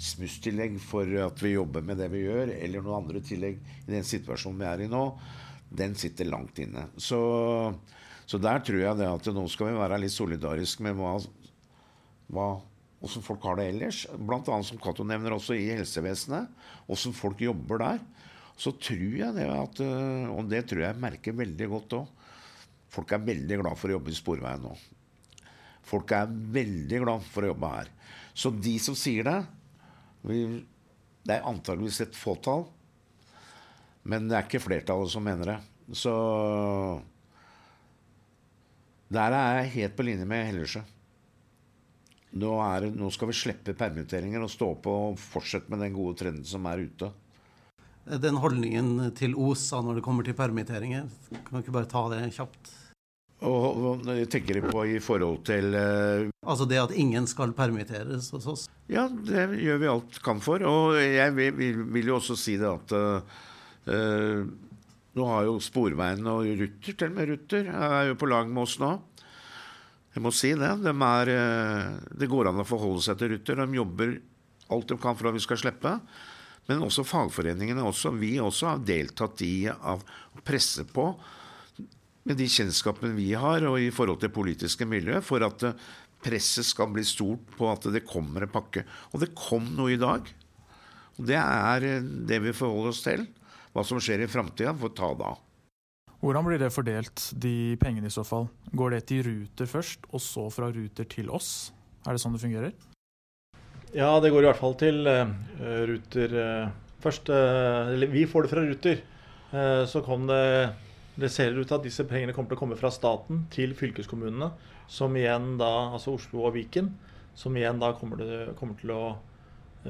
smusstillegg 0.00 0.78
for 0.82 1.08
at 1.22 1.40
vi 1.44 1.54
jobber 1.54 1.84
med 1.84 1.98
det 2.00 2.08
vi 2.12 2.24
gjør, 2.24 2.54
eller 2.56 2.82
noen 2.82 3.02
andre 3.02 3.22
tillegg 3.24 3.58
i 3.60 3.90
den 3.92 4.06
situasjonen 4.06 4.62
vi 4.62 4.68
er 4.70 4.84
i 4.84 4.90
nå, 4.90 5.02
den 5.70 5.94
sitter 5.98 6.28
langt 6.28 6.58
inne. 6.62 6.88
Så, 6.98 7.20
så 8.26 8.40
der 8.42 8.62
tror 8.66 8.82
jeg 8.82 8.98
det 8.98 9.08
at 9.10 9.30
nå 9.34 9.46
skal 9.50 9.70
vi 9.70 9.78
være 9.78 10.00
litt 10.02 10.14
solidariske 10.14 10.84
med 10.86 10.98
hva, 10.98 11.14
hva 12.34 12.48
hvordan 13.00 13.24
folk 13.24 13.44
har 13.48 13.56
det 13.56 13.70
ellers. 13.70 14.02
Blant 14.12 14.50
annet 14.52 14.68
som 14.68 14.80
Cato 14.82 15.06
nevner 15.08 15.32
også 15.32 15.54
i 15.56 15.70
helsevesenet. 15.72 16.50
Hvordan 16.84 17.14
folk 17.16 17.40
jobber 17.46 17.80
der 17.80 18.02
så 18.60 18.72
tror 18.76 19.14
jeg 19.16 19.36
det 19.36 19.46
at 19.48 19.82
eh, 19.84 20.26
Og 20.32 20.48
det 20.50 20.66
tror 20.68 20.84
jeg 20.84 21.00
merker 21.00 21.36
veldig 21.36 21.68
godt 21.74 21.96
òg. 22.00 22.26
Folk 22.90 23.14
er 23.14 23.22
veldig 23.24 23.60
glad 23.62 23.78
for 23.78 23.88
å 23.88 23.96
jobbe 23.96 24.12
i 24.12 24.18
Sporveien 24.18 24.66
nå. 24.66 24.74
Folk 25.86 26.12
er 26.14 26.28
veldig 26.28 27.00
glad 27.04 27.24
for 27.30 27.46
å 27.46 27.52
jobbe 27.52 27.70
her. 27.72 27.88
Så 28.34 28.52
de 28.52 28.74
som 28.82 28.96
sier 28.98 29.26
det 29.26 29.38
Det 30.26 31.36
er 31.36 31.46
antageligvis 31.48 32.02
et 32.04 32.18
fåtall. 32.18 32.66
Men 34.08 34.28
det 34.28 34.36
er 34.36 34.46
ikke 34.46 34.62
flertallet 34.62 35.12
som 35.12 35.24
mener 35.24 35.54
det. 35.54 35.58
Så 35.96 36.12
der 39.10 39.34
er 39.36 39.60
jeg 39.60 39.74
helt 39.76 39.96
på 39.98 40.06
linje 40.06 40.28
med 40.28 40.46
Hellersø. 40.48 40.84
Nå, 42.40 42.52
nå, 42.94 43.08
skal 43.10 43.32
vi 43.32 43.34
slippe 43.34 43.74
permitteringer 43.74 44.44
og 44.44 44.52
stå 44.52 44.70
på 44.84 44.92
og 45.08 45.18
fortsette 45.18 45.72
med 45.72 45.82
den 45.82 45.96
gode 45.96 46.14
trenden 46.20 46.46
som 46.46 46.68
er 46.70 46.84
ute 46.86 47.10
den 48.18 48.38
holdningen 48.40 49.10
til 49.18 49.36
OSA 49.38 49.80
når 49.84 49.98
det 49.98 50.04
kommer 50.04 50.26
til 50.26 50.36
permitteringer? 50.38 51.08
Kan 51.30 51.52
du 51.52 51.60
ikke 51.62 51.74
bare 51.74 51.90
ta 51.90 52.06
det 52.12 52.22
kjapt? 52.34 52.72
Og, 53.40 53.84
og 53.88 54.08
tenker 54.28 54.58
på 54.66 54.82
i 54.84 54.98
forhold 55.00 55.38
til 55.48 55.72
uh, 55.72 56.28
Altså 56.44 56.66
det 56.68 56.76
at 56.76 56.90
ingen 56.92 57.24
skal 57.30 57.54
permitteres 57.56 58.28
hos 58.34 58.48
oss? 58.50 58.66
Ja, 58.90 59.06
det 59.08 59.46
gjør 59.62 59.78
vi 59.80 59.88
alt 59.88 60.18
kan 60.24 60.42
for. 60.44 60.60
Og 60.66 60.98
jeg 61.00 61.32
vil, 61.36 61.54
vil, 61.56 61.78
vil 61.94 62.10
jo 62.10 62.18
også 62.18 62.36
si 62.36 62.58
det 62.60 62.68
at 62.68 62.92
uh, 62.92 63.38
nå 63.90 65.26
har 65.26 65.46
jo 65.48 65.56
Sporveien 65.62 66.26
og 66.30 66.46
Ruter, 66.46 66.94
til 66.94 67.08
og 67.08 67.16
med 67.16 67.30
Ruter, 67.32 67.70
er 67.70 68.10
jo 68.10 68.18
på 68.20 68.28
lag 68.30 68.50
med 68.50 68.62
oss 68.62 68.76
nå. 68.82 68.92
Jeg 70.14 70.22
må 70.24 70.32
si 70.34 70.52
det. 70.58 70.70
De 70.82 70.92
er, 70.92 71.30
det 72.18 72.28
går 72.30 72.50
an 72.50 72.62
å 72.62 72.66
forholde 72.66 73.02
seg 73.04 73.18
til 73.18 73.34
Ruter. 73.34 73.62
De 73.62 73.78
jobber 73.78 74.14
alt 74.70 74.90
de 74.90 74.98
kan 75.02 75.18
for 75.18 75.30
at 75.30 75.36
vi 75.36 75.42
skal 75.42 75.60
slippe. 75.60 75.92
Men 76.70 76.84
også 76.86 77.06
fagforeningene. 77.06 77.82
Også, 77.86 78.12
vi 78.14 78.36
også 78.42 78.72
har 78.72 78.84
deltatt 78.86 79.42
i 79.46 79.66
å 79.70 79.98
presse 80.46 80.86
på 80.86 81.10
med 82.28 82.36
de 82.36 82.46
kjennskapene 82.52 83.16
vi 83.16 83.32
har, 83.38 83.64
og 83.66 83.80
i 83.80 83.90
forhold 83.94 84.20
til 84.22 84.32
politiske 84.34 84.86
miljø, 84.86 85.22
for 85.24 85.42
at 85.46 85.64
eh, 85.66 85.86
presset 86.20 86.68
skal 86.68 86.90
bli 86.92 87.02
stort 87.06 87.54
på 87.56 87.70
at 87.70 87.88
det 87.94 88.04
kommer 88.06 88.44
en 88.44 88.52
pakke. 88.52 88.84
Og 89.10 89.22
det 89.24 89.32
kom 89.38 89.70
noe 89.74 89.94
i 89.94 90.00
dag. 90.00 90.28
Og 91.16 91.26
det 91.26 91.38
er 91.40 91.86
eh, 91.88 92.10
det 92.28 92.42
vi 92.44 92.54
forholder 92.56 92.92
oss 92.92 93.02
til. 93.06 93.24
Hva 93.70 93.84
som 93.86 94.00
skjer 94.02 94.24
i 94.24 94.30
framtida, 94.30 94.74
får 94.74 94.92
ta 94.98 95.12
da. 95.14 95.34
Hvordan 96.20 96.44
blir 96.44 96.58
det 96.60 96.72
fordelt, 96.74 97.22
de 97.40 97.78
pengene 97.80 98.10
i 98.10 98.12
så 98.12 98.24
fall? 98.26 98.48
Går 98.76 98.96
det 98.96 99.04
til 99.08 99.22
Ruter 99.24 99.68
først, 99.70 100.08
og 100.10 100.20
så 100.20 100.48
fra 100.52 100.68
Ruter 100.74 101.06
til 101.08 101.30
oss? 101.32 101.70
Er 102.04 102.16
det 102.16 102.20
sånn 102.20 102.34
det 102.34 102.42
fungerer? 102.42 102.74
Ja, 103.94 104.10
det 104.20 104.32
går 104.34 104.44
i 104.44 104.48
hvert 104.50 104.60
fall 104.60 104.76
til 104.78 105.06
uh, 105.06 105.30
Ruter 105.88 106.34
uh, 106.36 106.72
først. 107.02 107.30
Uh, 107.30 107.94
vi 108.12 108.26
får 108.28 108.44
det 108.44 108.52
fra 108.52 108.66
Ruter. 108.66 109.02
så 109.90 109.98
kom 110.06 110.28
det 110.28 110.70
Det 111.18 111.28
ser 111.28 111.56
ut 111.56 111.66
til 111.66 111.74
at 111.74 111.82
disse 111.82 112.04
pengene 112.06 112.32
kommer 112.32 112.52
til 112.52 112.56
å 112.56 112.60
komme 112.60 112.76
fra 112.78 112.90
staten 112.94 113.48
til 113.50 113.72
fylkeskommunene, 113.74 114.52
som 114.86 115.16
igjen 115.16 115.56
da, 115.58 115.90
altså 115.96 116.14
Oslo 116.14 116.44
og 116.46 116.54
Viken, 116.54 116.92
som 117.34 117.56
igjen 117.56 117.80
da 117.82 117.90
kommer, 117.98 118.16
det, 118.16 118.54
kommer 118.60 118.78
til 118.78 118.92
å 118.94 119.02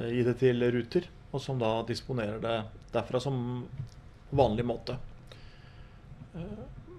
gi 0.08 0.24
det 0.24 0.38
til 0.40 0.64
Ruter, 0.72 1.04
og 1.30 1.44
som 1.44 1.60
da 1.60 1.82
disponerer 1.86 2.40
det 2.40 2.56
derfra 2.94 3.20
som 3.22 3.36
vanlig 4.30 4.66
måte. 4.66 4.96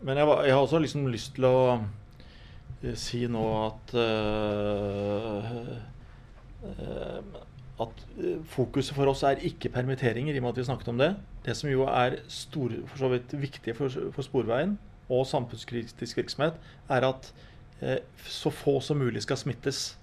Men 0.01 0.17
jeg, 0.17 0.27
jeg, 0.27 0.53
har 0.53 0.61
også 0.61 0.81
liksom 0.81 1.07
lyst 1.11 1.35
til 1.37 1.47
å 1.47 1.59
si 2.97 3.21
nå 3.29 3.43
at 3.61 3.93
uh, 3.93 5.51
uh, 6.65 7.41
at 7.81 8.01
eh, 8.21 8.39
fokuset 8.45 8.93
for 8.93 9.09
oss 9.09 9.23
er 9.25 9.41
ikke 9.47 9.71
permitteringer, 9.73 10.35
i 10.35 10.41
og 10.41 10.45
med 10.45 10.53
at 10.53 10.59
vi 10.61 10.65
snakket 10.67 10.91
om 10.91 10.99
det. 10.99 11.11
Det 11.45 11.55
som 11.57 11.69
jo 11.71 11.87
er 11.89 12.19
stor, 12.29 12.73
for 12.91 13.01
så 13.01 13.09
vidt 13.13 13.33
viktig 13.41 13.73
for, 13.77 14.11
for 14.13 14.27
Sporveien 14.27 14.75
og 15.11 15.25
samfunnskritisk 15.27 16.19
virksomhet, 16.21 16.59
er 16.89 17.07
at 17.07 17.31
uh, 17.81 17.97
så 18.27 18.53
få 18.53 18.77
som 18.85 19.01
mulig 19.01 19.23
skal 19.25 19.39
smittes. 19.41 19.95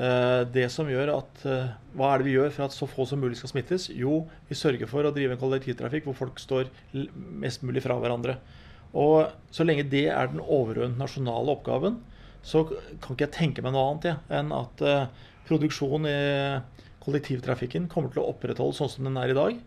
Eh, 0.00 0.42
det 0.48 0.64
som 0.72 0.88
gjør 0.88 1.12
at, 1.18 1.42
eh, 1.44 1.72
Hva 1.92 2.14
er 2.14 2.18
det 2.18 2.26
vi 2.30 2.36
gjør 2.36 2.52
for 2.54 2.64
at 2.64 2.72
så 2.72 2.88
få 2.88 3.06
som 3.06 3.20
mulig 3.20 3.36
skal 3.36 3.50
smittes? 3.50 3.90
Jo, 3.92 4.28
vi 4.48 4.54
sørger 4.54 4.88
for 4.88 5.04
å 5.04 5.12
drive 5.12 5.34
en 5.34 5.42
kollektivtrafikk 5.42 6.06
hvor 6.06 6.16
folk 6.16 6.38
står 6.40 6.70
mest 7.14 7.62
mulig 7.62 7.82
fra 7.82 7.98
hverandre. 8.00 8.38
Og 8.94 9.30
Så 9.50 9.66
lenge 9.66 9.90
det 9.90 10.08
er 10.08 10.28
den 10.28 10.40
overordnede 10.40 10.98
nasjonale 10.98 11.52
oppgaven, 11.52 12.00
så 12.42 12.64
kan 12.66 13.14
ikke 13.14 13.26
jeg 13.26 13.36
tenke 13.36 13.62
meg 13.62 13.74
noe 13.74 13.90
annet 13.90 14.04
ja, 14.04 14.16
enn 14.30 14.52
at 14.52 14.78
produksjonen 14.78 16.06
produksjon 16.06 16.06
i 16.06 16.62
kollektivtrafikken 17.04 17.88
kommer 17.90 18.12
til 18.12 18.22
å 18.22 18.30
opprettholde 18.32 18.76
sånn 18.76 18.90
som 18.92 19.04
den 19.04 19.18
er 19.20 19.32
i 19.32 19.36
dag. 19.36 19.58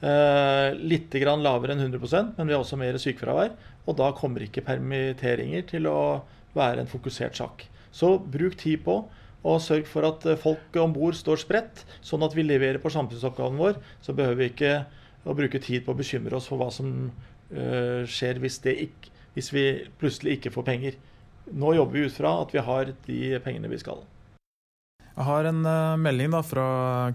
Eh, 0.00 0.72
litt 0.80 1.12
lavere 1.12 1.74
enn 1.74 1.92
100% 1.92 2.38
men 2.38 2.46
vi 2.46 2.54
har 2.54 2.62
også 2.62 2.78
mer 2.78 2.94
sykefravær. 2.94 3.52
Og 3.86 3.96
da 3.96 4.12
kommer 4.12 4.40
ikke 4.40 4.64
permitteringer 4.64 5.66
til 5.68 5.86
å 5.90 6.22
være 6.54 6.80
en 6.80 6.90
fokusert 6.90 7.36
sak. 7.36 7.66
Så 7.92 8.18
bruk 8.18 8.56
tid 8.56 8.84
på 8.84 9.02
og 9.40 9.60
sørg 9.64 9.88
for 9.88 10.06
at 10.08 10.26
eh, 10.28 10.38
folk 10.40 10.76
om 10.80 10.92
bord 10.94 11.16
står 11.16 11.40
spredt, 11.42 11.84
sånn 12.04 12.24
at 12.26 12.36
vi 12.36 12.44
leverer 12.44 12.80
på 12.82 12.92
samfunnsoppgaven 12.92 13.60
vår. 13.60 13.78
Så 14.04 14.14
behøver 14.16 14.40
vi 14.42 14.50
ikke 14.52 14.74
å 15.24 15.36
bruke 15.36 15.60
tid 15.62 15.84
på 15.86 15.94
å 15.94 15.98
bekymre 15.98 16.36
oss 16.36 16.48
for 16.48 16.60
hva 16.60 16.70
som 16.72 17.10
uh, 17.52 18.02
skjer 18.08 18.40
hvis, 18.40 18.56
ikke, 18.64 19.10
hvis 19.34 19.50
vi 19.52 19.64
plutselig 20.00 20.38
ikke 20.38 20.52
får 20.54 20.66
penger. 20.68 20.96
Nå 21.50 21.74
jobber 21.76 21.98
vi 21.98 22.06
ut 22.08 22.16
fra 22.16 22.38
at 22.40 22.54
vi 22.54 22.62
har 22.64 22.94
de 23.04 23.20
pengene 23.44 23.68
vi 23.68 23.80
skal. 23.80 24.00
Jeg 25.10 25.26
har 25.26 25.48
en 25.50 25.60
uh, 25.66 25.98
melding 26.00 26.32
da 26.32 26.40
fra 26.46 26.66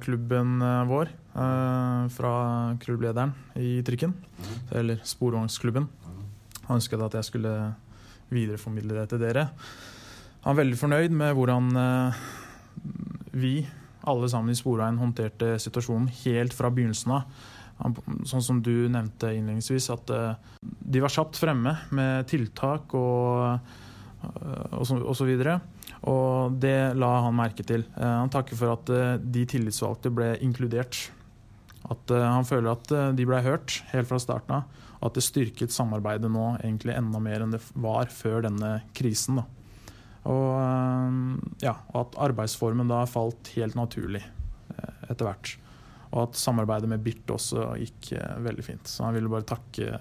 klubben 0.03 0.59
uh, 0.61 0.83
vår. 0.89 1.09
Uh, 1.33 2.05
fra 2.13 2.33
klubblederen 2.83 3.33
i 3.57 3.79
Trykken. 3.85 4.13
Mm. 4.13 4.59
Eller 4.81 5.01
Sporvognsklubben. 5.07 5.89
Han 6.67 6.77
ønsket 6.77 7.01
at 7.01 7.17
jeg 7.17 7.29
skulle 7.31 7.55
videreformidle 8.33 8.99
det 8.99 9.09
til 9.13 9.21
dere. 9.21 9.47
Han 10.45 10.53
er 10.53 10.61
veldig 10.61 10.77
fornøyd 10.77 11.15
med 11.17 11.33
hvordan 11.33 11.71
vi, 13.33 13.55
alle 14.05 14.29
sammen 14.29 14.53
i 14.53 14.57
Sporveien, 14.57 14.99
håndterte 15.01 15.55
situasjonen 15.59 16.05
helt 16.21 16.53
fra 16.53 16.69
begynnelsen 16.69 17.15
av. 17.17 17.25
Sånn 18.29 18.45
som 18.45 18.61
du 18.63 18.85
nevnte 18.93 19.33
innledningsvis, 19.33 19.89
at 19.91 20.13
de 20.61 21.01
var 21.01 21.11
kjapt 21.11 21.41
fremme 21.41 21.73
med 21.97 22.29
tiltak 22.29 22.93
og 22.95 23.57
og 24.25 25.15
så 25.17 25.27
videre. 25.27 25.59
Og 26.09 26.55
det 26.61 26.95
la 26.97 27.11
han 27.25 27.37
merke 27.37 27.65
til. 27.65 27.85
Eh, 27.97 28.15
han 28.21 28.31
takker 28.33 28.57
for 28.59 28.75
at 28.75 28.91
eh, 28.93 29.17
de 29.21 29.45
tillitsvalgte 29.49 30.11
ble 30.13 30.33
inkludert. 30.45 30.99
At 31.89 32.13
eh, 32.13 32.25
han 32.25 32.47
føler 32.47 32.73
at 32.73 32.93
de 33.17 33.27
ble 33.27 33.41
hørt 33.45 33.79
helt 33.93 34.09
fra 34.09 34.21
starten 34.21 34.59
av. 34.59 34.81
Og 34.99 35.09
at 35.09 35.19
det 35.19 35.25
styrket 35.25 35.73
samarbeidet 35.73 36.31
nå 36.31 36.55
egentlig 36.61 36.95
enda 36.95 37.21
mer 37.21 37.43
enn 37.43 37.53
det 37.53 37.61
var 37.73 38.09
før 38.13 38.45
denne 38.47 38.77
krisen. 38.97 39.41
Da. 39.41 39.47
Og, 40.25 41.37
ja, 41.61 41.75
og 41.93 41.99
at 42.01 42.19
arbeidsformen 42.29 42.89
da 42.89 43.03
falt 43.09 43.51
helt 43.53 43.77
naturlig 43.77 44.23
etter 45.05 45.27
hvert. 45.27 45.51
Og 46.15 46.21
at 46.23 46.39
samarbeidet 46.39 46.89
med 46.89 47.03
Birt 47.05 47.29
også 47.33 47.73
gikk 47.77 48.13
veldig 48.45 48.65
fint. 48.65 48.89
Så 48.89 49.05
han 49.05 49.13
ville 49.17 49.29
bare 49.29 49.45
takke 49.45 49.99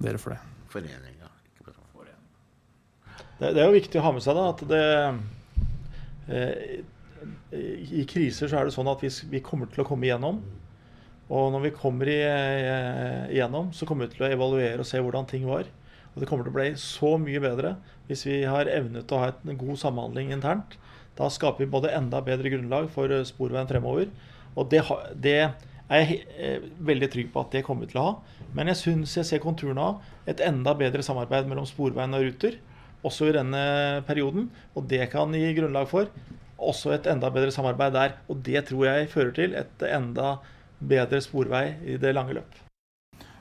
dere 0.00 0.20
for 0.20 0.34
det. 0.34 0.40
Foreninga. 0.70 1.28
det, 3.40 3.50
det, 3.56 3.58
er 3.58 3.66
jo 3.66 3.76
viktig 3.76 4.00
å 4.00 4.06
ha 4.06 4.14
med 4.14 4.24
seg 4.24 4.38
da, 4.38 4.46
at 4.52 4.62
det 4.70 4.84
eh, 6.30 6.80
I 7.98 8.06
kriser 8.08 8.50
så 8.50 8.60
er 8.60 8.68
det 8.68 8.74
sånn 8.76 8.90
at 8.90 9.02
vi, 9.04 9.10
vi, 9.32 9.42
kommer 9.44 9.70
til 9.70 9.84
å 9.84 9.88
komme 9.88 10.08
igjennom. 10.08 10.40
Og 11.30 11.52
når 11.54 11.66
vi 11.68 11.74
kommer 11.76 12.10
eh, 12.10 13.26
igjennom, 13.34 13.70
så 13.76 13.86
kommer 13.88 14.06
vi 14.06 14.16
til 14.16 14.26
å 14.26 14.32
evaluere 14.34 14.82
og 14.82 14.88
se 14.88 15.02
hvordan 15.02 15.28
ting 15.30 15.46
var. 15.48 15.68
Og 16.14 16.22
det 16.22 16.28
kommer 16.28 16.46
til 16.46 16.52
å 16.52 16.58
bli 16.58 16.70
så 16.80 17.14
mye 17.22 17.42
bedre 17.42 17.74
hvis 18.08 18.24
vi 18.26 18.40
har 18.48 18.70
evnet 18.70 19.12
å 19.14 19.20
ha 19.22 19.32
en 19.32 19.58
god 19.58 19.78
samhandling 19.78 20.32
internt. 20.34 20.76
Da 21.18 21.28
skaper 21.30 21.64
vi 21.64 21.70
både 21.70 21.92
enda 21.94 22.22
bedre 22.24 22.50
grunnlag 22.52 22.88
for 22.94 23.12
eh, 23.12 23.26
sporveien 23.28 23.68
fremover. 23.70 24.10
Og 24.58 24.70
det, 24.72 24.82
det 25.14 25.36
er 25.42 25.52
jeg 25.90 26.20
eh, 26.38 26.66
veldig 26.86 27.10
trygg 27.12 27.30
på 27.34 27.44
at 27.44 27.54
det 27.54 27.64
kommer 27.66 27.86
vi 27.86 27.92
til 27.92 28.02
å 28.02 28.08
ha. 28.08 28.42
Men 28.56 28.70
jeg 28.72 28.80
syns 28.80 29.16
jeg 29.18 29.28
ser 29.28 29.42
konturene 29.42 29.84
av 29.92 30.30
et 30.30 30.42
enda 30.44 30.74
bedre 30.78 31.04
samarbeid 31.06 31.50
mellom 31.50 31.68
Sporveien 31.68 32.16
og 32.16 32.26
Ruter 32.26 32.58
også 33.06 33.30
i 33.30 33.36
denne 33.36 33.62
perioden. 34.08 34.48
Og 34.74 34.86
det 34.90 35.06
kan 35.12 35.34
gi 35.34 35.52
grunnlag 35.56 35.90
for 35.90 36.10
også 36.60 36.94
et 36.96 37.10
enda 37.10 37.30
bedre 37.32 37.54
samarbeid 37.54 37.94
der. 37.96 38.16
Og 38.30 38.42
det 38.46 38.66
tror 38.70 38.88
jeg 38.90 39.12
fører 39.12 39.36
til 39.36 39.56
et 39.58 39.86
enda 39.90 40.34
bedre 40.80 41.20
sporvei 41.24 41.66
i 41.84 42.00
det 42.00 42.14
lange 42.16 42.38
løp. 42.38 42.69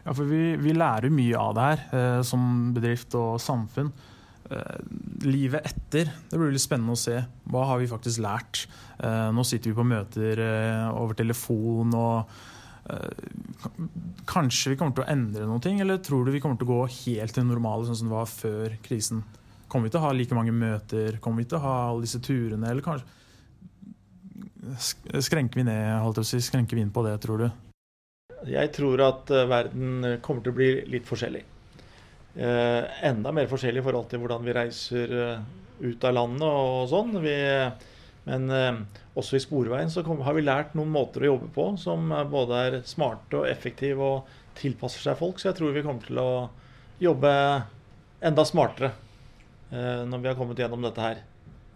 Ja, 0.05 0.13
for 0.13 0.25
vi, 0.29 0.55
vi 0.59 0.75
lærer 0.75 1.12
mye 1.13 1.39
av 1.39 1.55
det 1.57 1.65
her 1.67 1.83
eh, 1.97 2.21
som 2.25 2.71
bedrift 2.75 3.15
og 3.19 3.39
samfunn. 3.43 3.91
Eh, 4.49 4.77
livet 5.27 5.65
etter, 5.67 6.09
det 6.29 6.39
blir 6.39 6.53
litt 6.55 6.63
spennende 6.63 6.95
å 6.95 6.99
se. 6.99 7.17
Hva 7.51 7.65
har 7.69 7.81
vi 7.81 7.89
faktisk 7.91 8.23
lært? 8.25 8.63
Eh, 8.97 9.27
nå 9.35 9.45
sitter 9.45 9.71
vi 9.71 9.77
på 9.77 9.85
møter 9.88 10.41
eh, 10.45 10.88
over 10.93 11.17
telefon 11.19 11.93
og 11.97 12.31
eh, 12.89 13.27
Kanskje 14.29 14.73
vi 14.73 14.77
kommer 14.79 14.93
til 14.97 15.05
å 15.05 15.12
endre 15.12 15.45
noe, 15.49 15.73
eller 15.81 16.01
tror 16.05 16.25
du 16.25 16.33
vi 16.33 16.41
kommer 16.41 16.57
til 16.57 16.67
å 16.69 16.73
gå 16.73 16.81
helt 17.03 17.33
til 17.33 17.43
det 17.43 17.49
normale, 17.49 17.85
sånn 17.85 17.97
som 18.01 18.09
det 18.09 18.17
var 18.17 18.29
før 18.29 18.75
krisen? 18.85 19.23
Kommer 19.69 19.89
vi 19.89 19.93
til 19.93 20.01
å 20.01 20.07
ha 20.07 20.12
like 20.15 20.38
mange 20.38 20.53
møter? 20.53 21.17
Kommer 21.21 21.43
vi 21.43 21.49
til 21.49 21.59
å 21.59 21.65
ha 21.65 21.75
alle 21.89 22.05
disse 22.05 22.21
turene? 22.23 22.69
Eller 22.71 22.85
kanskje 22.85 23.17
Skrenker 25.23 25.62
vi 25.62 25.65
ned 25.65 26.01
holdt 26.03 26.19
jeg 26.19 26.25
å 26.25 26.29
si, 26.29 26.39
skrenker 26.43 26.77
vi 26.77 26.83
inn 26.83 26.93
på 26.93 27.01
det, 27.05 27.15
tror 27.23 27.45
du? 27.45 27.68
Jeg 28.47 28.71
tror 28.75 29.02
at 29.04 29.32
uh, 29.34 29.47
verden 29.49 30.19
kommer 30.25 30.45
til 30.45 30.54
å 30.54 30.58
bli 30.60 30.69
litt 30.93 31.08
forskjellig. 31.10 31.41
Uh, 32.39 32.86
enda 33.04 33.34
mer 33.36 33.49
forskjellig 33.52 33.82
i 33.82 33.88
forhold 33.88 34.08
til 34.12 34.21
hvordan 34.21 34.45
vi 34.45 34.56
reiser 34.56 35.15
uh, 35.17 35.41
ut 35.84 36.06
av 36.08 36.15
landet 36.15 36.47
og 36.47 36.86
sånn. 36.91 37.17
Vi, 37.23 37.36
men 38.30 38.52
også 39.17 39.38
i 39.38 39.43
Sporveien 39.43 39.89
så 39.89 40.04
har 40.06 40.36
vi 40.36 40.43
lært 40.43 40.75
noen 40.78 40.91
måter 40.93 41.23
å 41.23 41.34
jobbe 41.34 41.52
på 41.56 41.69
som 41.82 42.12
både 42.30 42.63
er 42.67 42.80
smarte 42.86 43.41
og 43.41 43.49
effektive 43.49 44.04
og 44.06 44.34
tilpasser 44.60 45.08
seg 45.08 45.19
folk. 45.19 45.39
Så 45.39 45.49
jeg 45.49 45.60
tror 45.60 45.73
vi 45.73 45.84
kommer 45.86 46.04
til 46.06 46.19
å 46.21 46.32
jobbe 46.99 47.32
enda 48.28 48.43
smartere 48.45 48.91
Eh, 49.71 50.06
når 50.06 50.17
vi 50.17 50.28
har 50.28 50.38
kommet 50.38 50.60
gjennom 50.60 50.82
dette 50.82 51.04
her. 51.04 51.21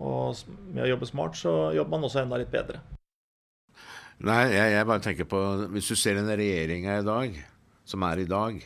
Og 0.01 0.39
med 0.73 0.83
å 0.85 0.89
jobbe 0.89 1.09
smart, 1.09 1.37
så 1.37 1.53
jobber 1.77 1.93
man 1.93 2.07
også 2.07 2.23
enda 2.23 2.39
litt 2.41 2.51
bedre. 2.53 2.81
Nei, 4.21 4.43
jeg, 4.53 4.73
jeg 4.75 4.85
bare 4.85 5.01
tenker 5.01 5.27
på 5.29 5.39
Hvis 5.73 5.89
du 5.89 5.97
ser 5.97 6.19
den 6.19 6.29
regjeringa 6.29 6.99
i 6.99 7.07
dag, 7.07 7.39
som 7.89 8.05
er 8.05 8.21
i 8.21 8.29
dag 8.29 8.59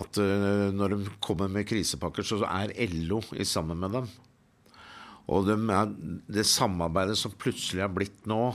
At 0.00 0.18
uh, 0.18 0.70
når 0.74 0.96
de 0.96 1.14
kommer 1.22 1.50
med 1.52 1.68
krisepakker, 1.68 2.26
så 2.26 2.42
er 2.48 2.74
LO 3.06 3.20
i 3.34 3.46
sammen 3.46 3.78
med 3.80 3.94
dem. 3.94 4.10
Og 5.30 5.46
de 5.46 5.56
er, 5.74 5.94
det 6.30 6.46
samarbeidet 6.46 7.16
som 7.18 7.34
plutselig 7.38 7.82
har 7.82 7.90
blitt 7.94 8.26
nå, 8.30 8.52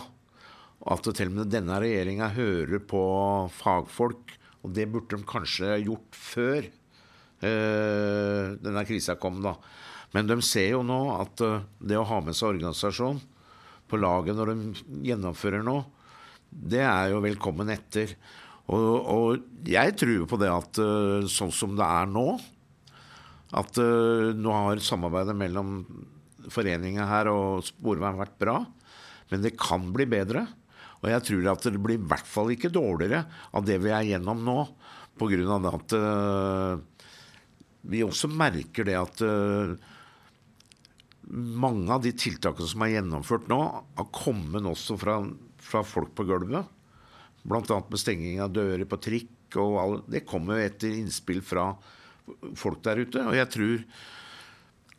at 0.91 1.07
til 1.07 1.31
og 1.31 1.35
med 1.35 1.51
denne 1.51 1.75
regjeringa 1.81 2.29
hører 2.35 2.79
på 2.87 3.03
fagfolk, 3.51 4.31
og 4.63 4.73
det 4.75 4.87
burde 4.91 5.19
de 5.19 5.27
kanskje 5.27 5.75
gjort 5.83 6.15
før 6.15 6.69
uh, 7.43 8.55
denne 8.63 8.85
krisa 8.87 9.17
kom, 9.19 9.43
da. 9.43 9.57
Men 10.15 10.31
de 10.31 10.39
ser 10.39 10.71
jo 10.71 10.83
nå 10.87 11.01
at 11.17 11.43
uh, 11.43 11.67
det 11.83 11.99
å 11.99 12.07
ha 12.07 12.23
med 12.23 12.35
seg 12.37 12.55
organisasjon 12.55 13.19
på 13.89 13.99
laget 14.01 14.37
når 14.37 14.51
de 14.51 14.83
gjennomfører 15.05 15.63
noe, 15.65 15.85
det 16.49 16.81
er 16.85 17.11
jo 17.11 17.21
velkommen 17.23 17.69
etter. 17.73 18.15
Og, 18.71 18.85
og 19.11 19.69
jeg 19.69 19.93
tror 19.99 20.25
på 20.29 20.39
det 20.41 20.51
at 20.51 20.81
eh, 20.81 21.27
sånn 21.29 21.53
som 21.53 21.75
det 21.77 21.85
er 21.85 22.09
nå, 22.09 22.27
at 23.55 23.77
nå 24.35 24.51
har 24.51 24.81
samarbeidet 24.83 25.35
mellom 25.37 25.77
foreninga 26.51 27.05
her 27.07 27.29
og 27.31 27.63
Sporveien 27.63 28.17
vært 28.19 28.33
bra, 28.41 28.57
men 29.31 29.45
det 29.45 29.53
kan 29.55 29.85
bli 29.95 30.07
bedre. 30.09 30.43
Og 30.99 31.07
jeg 31.11 31.23
tror 31.29 31.51
at 31.53 31.67
det 31.69 31.79
blir 31.79 31.99
i 31.99 32.09
hvert 32.09 32.27
fall 32.27 32.51
ikke 32.51 32.73
dårligere 32.73 33.21
av 33.55 33.63
det 33.67 33.77
vi 33.83 33.93
er 33.93 34.09
gjennom 34.09 34.41
nå, 34.43 34.57
pga. 35.15 35.59
at 35.69 35.95
vi 37.85 38.01
også 38.03 38.27
merker 38.33 38.89
det 38.89 38.97
at 38.99 39.23
mange 41.31 41.91
av 41.93 42.03
de 42.03 42.11
tiltakene 42.15 42.69
som 42.69 42.83
er 42.85 42.95
gjennomført 42.95 43.47
nå, 43.49 43.59
har 43.97 44.09
kommet 44.15 44.65
også 44.69 44.97
fra, 45.01 45.19
fra 45.61 45.83
folk 45.85 46.13
på 46.17 46.27
gulvet. 46.29 46.67
Bl.a. 47.45 47.61
med 47.77 48.01
stenging 48.01 48.41
av 48.41 48.53
dører 48.53 48.85
på 48.89 48.99
trikk. 49.01 49.31
og 49.61 49.79
all, 49.79 49.95
Det 50.09 50.25
kommer 50.27 50.63
etter 50.63 50.93
innspill 50.97 51.41
fra 51.45 51.71
folk 52.57 52.81
der 52.85 53.03
ute. 53.05 53.21
Og 53.21 53.37
jeg 53.37 53.51
tror 53.53 53.83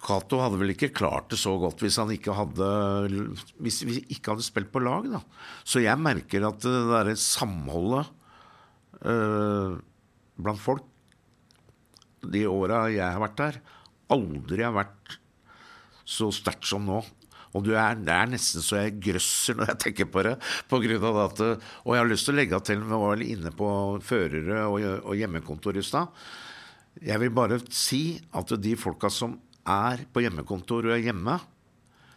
Cato 0.07 0.39
hadde 0.39 0.61
vel 0.61 0.75
ikke 0.75 0.93
klart 0.95 1.31
det 1.33 1.39
så 1.41 1.57
godt 1.59 1.81
hvis 1.83 1.97
han 1.99 2.13
ikke 2.15 2.35
hadde 2.37 2.67
hvis 3.65 3.81
vi 3.89 3.97
ikke 4.15 4.35
hadde 4.35 4.47
spilt 4.47 4.71
på 4.75 4.83
lag. 4.85 5.09
da. 5.11 5.23
Så 5.65 5.83
jeg 5.83 5.99
merker 5.99 6.47
at 6.47 6.61
det 6.63 6.83
derre 6.91 7.17
samholdet 7.19 8.13
øh, 9.03 9.79
blant 10.37 10.63
folk 10.63 10.85
de 12.27 12.43
åra 12.51 12.87
jeg 12.91 13.07
har 13.07 13.23
vært 13.23 13.39
der, 13.39 13.59
aldri 14.13 14.65
har 14.65 14.75
vært 14.75 15.19
så 16.07 16.31
sterkt 16.35 16.69
som 16.71 16.87
nå. 16.87 17.03
Og 17.57 17.71
er, 17.73 17.97
det 18.05 18.13
er 18.13 18.29
nesten 18.29 18.65
så 18.65 18.83
jeg 18.83 18.99
grøsser 19.01 19.57
når 19.57 19.71
jeg 19.73 19.81
tenker 19.87 20.09
på 20.13 20.25
det. 20.27 20.35
På 20.69 20.81
grunn 20.83 21.07
av 21.09 21.21
at, 21.25 21.43
og 21.85 21.95
jeg 21.95 22.03
har 22.03 22.11
lyst 22.11 22.29
til 22.29 22.37
å 22.37 22.39
legge 22.41 22.61
til, 22.69 22.83
vi 22.85 23.01
var 23.03 23.25
inne 23.25 23.53
på 23.57 23.71
førere 24.05 24.67
og, 24.69 24.85
og 25.09 25.17
hjemmekontor 25.17 25.79
i 25.81 25.85
stad. 25.87 26.27
Jeg 27.07 27.21
vil 27.23 27.33
bare 27.37 27.61
si 27.73 28.19
at 28.37 28.55
de 28.61 28.77
folka 28.81 29.11
som 29.13 29.39
er 29.67 30.05
på 30.13 30.23
hjemmekontor 30.25 30.89
og 30.89 30.97
er 30.97 31.09
hjemme, 31.09 31.39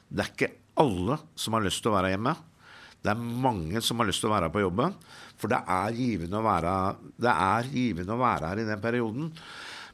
det 0.10 0.26
er 0.26 0.34
ikke 0.34 0.54
alle 0.80 1.20
som 1.38 1.56
har 1.56 1.66
lyst 1.66 1.84
til 1.84 1.92
å 1.92 1.98
være 1.98 2.14
hjemme. 2.14 2.36
Det 3.00 3.12
er 3.14 3.28
mange 3.46 3.80
som 3.84 4.00
har 4.02 4.10
lyst 4.10 4.24
til 4.24 4.32
å 4.32 4.36
være 4.36 4.52
på 4.52 4.64
jobben. 4.64 4.96
For 5.40 5.52
det 5.52 5.60
er 5.72 5.96
givende 5.96 6.40
å 6.40 6.44
være, 6.44 6.76
det 7.16 7.32
er 7.32 7.70
givende 7.72 8.16
å 8.16 8.20
være 8.20 8.52
her 8.52 8.62
i 8.64 8.68
den 8.68 8.82
perioden. 8.84 9.30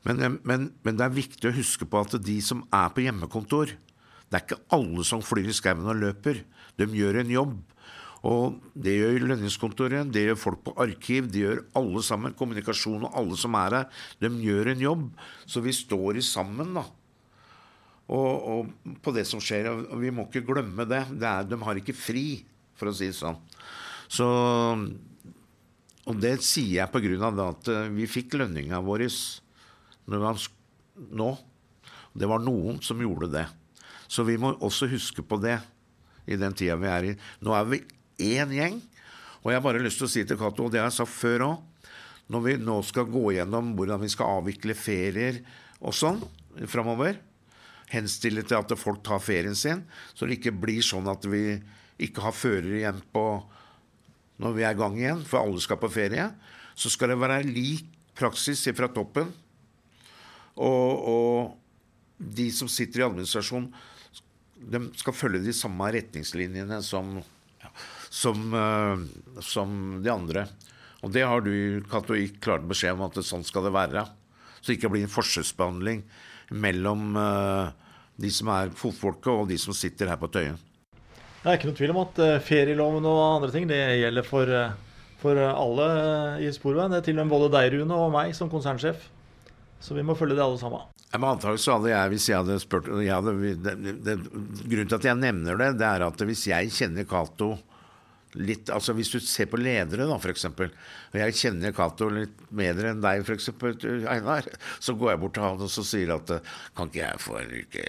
Men, 0.05 0.39
men, 0.45 0.67
men, 0.85 0.97
det 0.97 1.05
er 1.05 1.15
viktig 1.15 1.49
å 1.49 1.55
huske 1.55 1.87
på 1.89 2.01
at 2.05 2.13
de 2.21 2.35
som 2.45 2.61
er 2.69 2.91
på 2.93 3.01
hjemmekontor 3.07 3.71
Det 3.73 4.37
er 4.37 4.43
ikke 4.43 4.61
alle 4.75 5.05
som 5.07 5.23
flyr 5.25 5.49
i 5.49 5.55
skauen 5.55 5.87
og 5.89 5.97
løper. 6.01 6.43
De 6.77 6.87
gjør 6.97 7.21
en 7.21 7.31
jobb. 7.33 7.55
Og 8.25 8.57
det 8.73 8.95
gjør 8.95 9.27
lønningskontoret, 9.29 10.09
det 10.09 10.23
gjør 10.25 10.39
folk 10.41 10.63
på 10.65 10.73
arkiv, 10.81 11.27
det 11.29 11.43
gjør 11.43 11.61
alle 11.77 12.01
sammen. 12.05 12.33
Kommunikasjon 12.37 13.05
og 13.05 13.17
alle 13.21 13.37
som 13.37 13.57
er 13.59 13.77
her. 13.77 14.05
De 14.21 14.31
gjør 14.41 14.71
en 14.73 14.81
jobb. 14.81 15.03
Så 15.45 15.61
vi 15.61 15.75
står 15.77 16.17
i 16.17 16.25
sammen, 16.25 16.73
da. 16.79 16.87
Og, 18.05 18.49
og 18.49 18.97
på 19.05 19.13
det 19.13 19.27
som 19.29 19.41
skjer. 19.41 19.69
Og 19.69 20.01
vi 20.01 20.13
må 20.13 20.25
ikke 20.25 20.45
glemme 20.47 20.87
det. 20.89 21.03
det 21.13 21.29
er, 21.29 21.45
de 21.49 21.61
har 21.69 21.81
ikke 21.81 21.97
fri, 21.97 22.27
for 22.77 22.89
å 22.89 22.97
si 22.97 23.11
det 23.11 23.19
sånn. 23.19 23.37
Så 24.09 24.25
Og 26.05 26.17
det 26.21 26.37
sier 26.45 26.81
jeg 26.81 26.93
på 26.93 27.01
grunn 27.01 27.29
av 27.29 27.39
at 27.47 27.69
eh, 27.73 27.87
vi 27.93 28.05
fikk 28.09 28.35
lønninga 28.37 28.81
vår 28.85 29.07
nå. 30.05 31.29
Det 32.15 32.27
var 32.29 32.43
noen 32.43 32.81
som 32.85 33.01
gjorde 33.01 33.31
det. 33.33 33.45
Så 34.07 34.23
vi 34.23 34.37
må 34.39 34.53
også 34.63 34.87
huske 34.91 35.25
på 35.25 35.39
det 35.41 35.57
i 36.29 36.37
den 36.39 36.55
tida 36.55 36.77
vi 36.79 36.89
er 36.89 37.07
i. 37.11 37.13
Nå 37.43 37.55
er 37.57 37.69
vi 37.69 37.81
én 38.21 38.53
gjeng. 38.53 38.79
Og 39.43 39.51
jeg 39.51 39.59
har 39.59 39.65
bare 39.65 39.83
lyst 39.83 39.99
til 40.01 40.07
å 40.07 40.11
si 40.11 40.23
til 40.25 40.39
Cato, 40.39 40.65
og 40.65 40.73
det 40.73 40.81
har 40.81 40.89
jeg 40.89 40.99
sagt 41.01 41.13
før 41.13 41.45
òg, 41.51 41.89
når 42.33 42.41
vi 42.41 42.55
nå 42.57 42.79
skal 42.87 43.05
gå 43.05 43.35
gjennom 43.35 43.75
hvordan 43.77 44.01
vi 44.01 44.09
skal 44.09 44.39
avvikle 44.39 44.73
ferier 44.73 45.43
og 45.77 45.93
sånn 45.93 46.23
framover, 46.71 47.19
henstille 47.91 48.41
til 48.47 48.57
at 48.57 48.73
folk 48.81 49.03
tar 49.05 49.21
ferien 49.21 49.53
sin, 49.53 49.83
så 50.17 50.25
det 50.25 50.39
ikke 50.39 50.55
blir 50.57 50.81
sånn 50.81 51.05
at 51.11 51.27
vi 51.29 51.59
ikke 52.01 52.23
har 52.25 52.33
førere 52.33 52.79
igjen 52.79 53.03
på 53.13 53.25
når 54.41 54.55
vi 54.57 54.65
er 54.65 54.73
i 54.73 54.79
gang 54.79 54.97
igjen, 54.97 55.21
for 55.27 55.45
alle 55.45 55.61
skal 55.63 55.77
på 55.79 55.91
ferie, 55.93 56.25
så 56.75 56.89
skal 56.91 57.13
det 57.13 57.21
være 57.21 57.45
lik 57.45 57.85
praksis 58.17 58.65
fra 58.75 58.89
toppen 58.91 59.29
og, 60.55 61.07
og 61.11 61.55
de 62.17 62.47
som 62.55 62.69
sitter 62.71 63.01
i 63.01 63.07
administrasjon, 63.09 63.67
de 64.55 64.81
skal 64.97 65.15
følge 65.15 65.43
de 65.45 65.53
samme 65.55 65.87
retningslinjene 65.93 66.79
som, 66.85 67.17
som, 68.09 68.45
uh, 68.55 69.41
som 69.43 69.73
de 70.03 70.11
andre. 70.11 70.45
Og 71.03 71.11
det 71.13 71.25
har 71.27 71.43
du, 71.45 71.83
Cato, 71.91 72.15
gitt 72.17 72.39
klar 72.43 72.63
beskjed 72.65 72.95
om 72.95 73.05
at 73.09 73.19
sånn 73.25 73.45
skal 73.45 73.67
det 73.67 73.75
være. 73.75 74.05
Så 74.61 74.71
det 74.71 74.79
ikke 74.79 74.93
blir 74.95 75.05
en 75.05 75.11
forskjellsbehandling 75.11 76.05
mellom 76.55 77.19
uh, 77.19 77.73
de 78.15 78.31
som 78.31 78.49
er 78.55 78.71
fotfolket, 78.77 79.33
og 79.33 79.51
de 79.51 79.59
som 79.61 79.75
sitter 79.75 80.09
her 80.09 80.21
på 80.21 80.31
Tøyen. 80.33 80.57
Det 81.43 81.51
er 81.51 81.59
ikke 81.59 81.69
noe 81.69 81.77
tvil 81.77 81.93
om 81.93 82.01
at 82.01 82.23
uh, 82.23 82.39
ferieloven 82.41 83.05
og 83.11 83.21
andre 83.27 83.51
ting 83.53 83.67
det 83.69 83.81
gjelder 83.99 84.25
for, 84.25 84.55
for 85.21 85.43
alle 85.51 85.89
i 86.41 86.49
Sporveien. 86.55 86.95
Det 86.95 87.03
er 87.03 87.09
til 87.11 87.19
og 87.19 87.27
med 87.27 87.35
både 87.35 87.51
deg, 87.59 87.75
Rune, 87.75 87.99
og 87.99 88.15
meg 88.15 88.33
som 88.37 88.49
konsernsjef. 88.49 89.11
Så 89.83 89.97
vi 89.97 90.03
må 90.05 90.15
følge 90.17 90.37
det 90.37 90.43
alle 90.45 90.59
sammen. 90.61 90.87
Ja, 91.11 91.19
men 91.19 91.29
antagelig 91.35 91.63
så 91.63 91.77
hadde 91.77 91.91
jeg, 91.91 92.11
hvis 92.11 92.25
jeg 92.31 92.41
hadde 92.41 92.57
spurt 92.63 92.89
jeg 92.91 93.13
hadde, 93.13 93.35
det, 93.63 93.75
det, 94.03 94.15
Grunnen 94.65 94.89
til 94.89 94.97
at 94.97 95.07
jeg 95.07 95.21
nevner 95.21 95.61
det, 95.61 95.69
det 95.79 95.87
er 95.87 96.05
at 96.07 96.23
hvis 96.27 96.47
jeg 96.49 96.73
kjenner 96.75 97.07
Cato 97.07 97.53
litt 98.35 98.69
altså 98.73 98.91
Hvis 98.95 99.13
du 99.13 99.19
ser 99.23 99.47
på 99.47 99.59
ledere, 99.59 100.07
da, 100.09 100.17
f.eks., 100.19 100.45
og 100.51 101.15
jeg 101.15 101.35
kjenner 101.39 101.71
Cato 101.75 102.09
litt 102.11 102.41
bedre 102.51 102.91
enn 102.91 103.03
deg, 103.03 103.23
f.eks., 103.23 103.49
Einar, 104.11 104.49
så 104.83 104.95
går 104.97 105.13
jeg 105.13 105.21
bort 105.21 105.37
til 105.37 105.45
han 105.45 105.63
og 105.63 105.71
så 105.71 105.85
sier 105.87 106.11
at 106.17 106.33
Kan 106.75 106.91
ikke 106.91 107.03
jeg 107.03 107.21
få 107.23 107.37
en 107.39 107.53
uke 107.55 107.85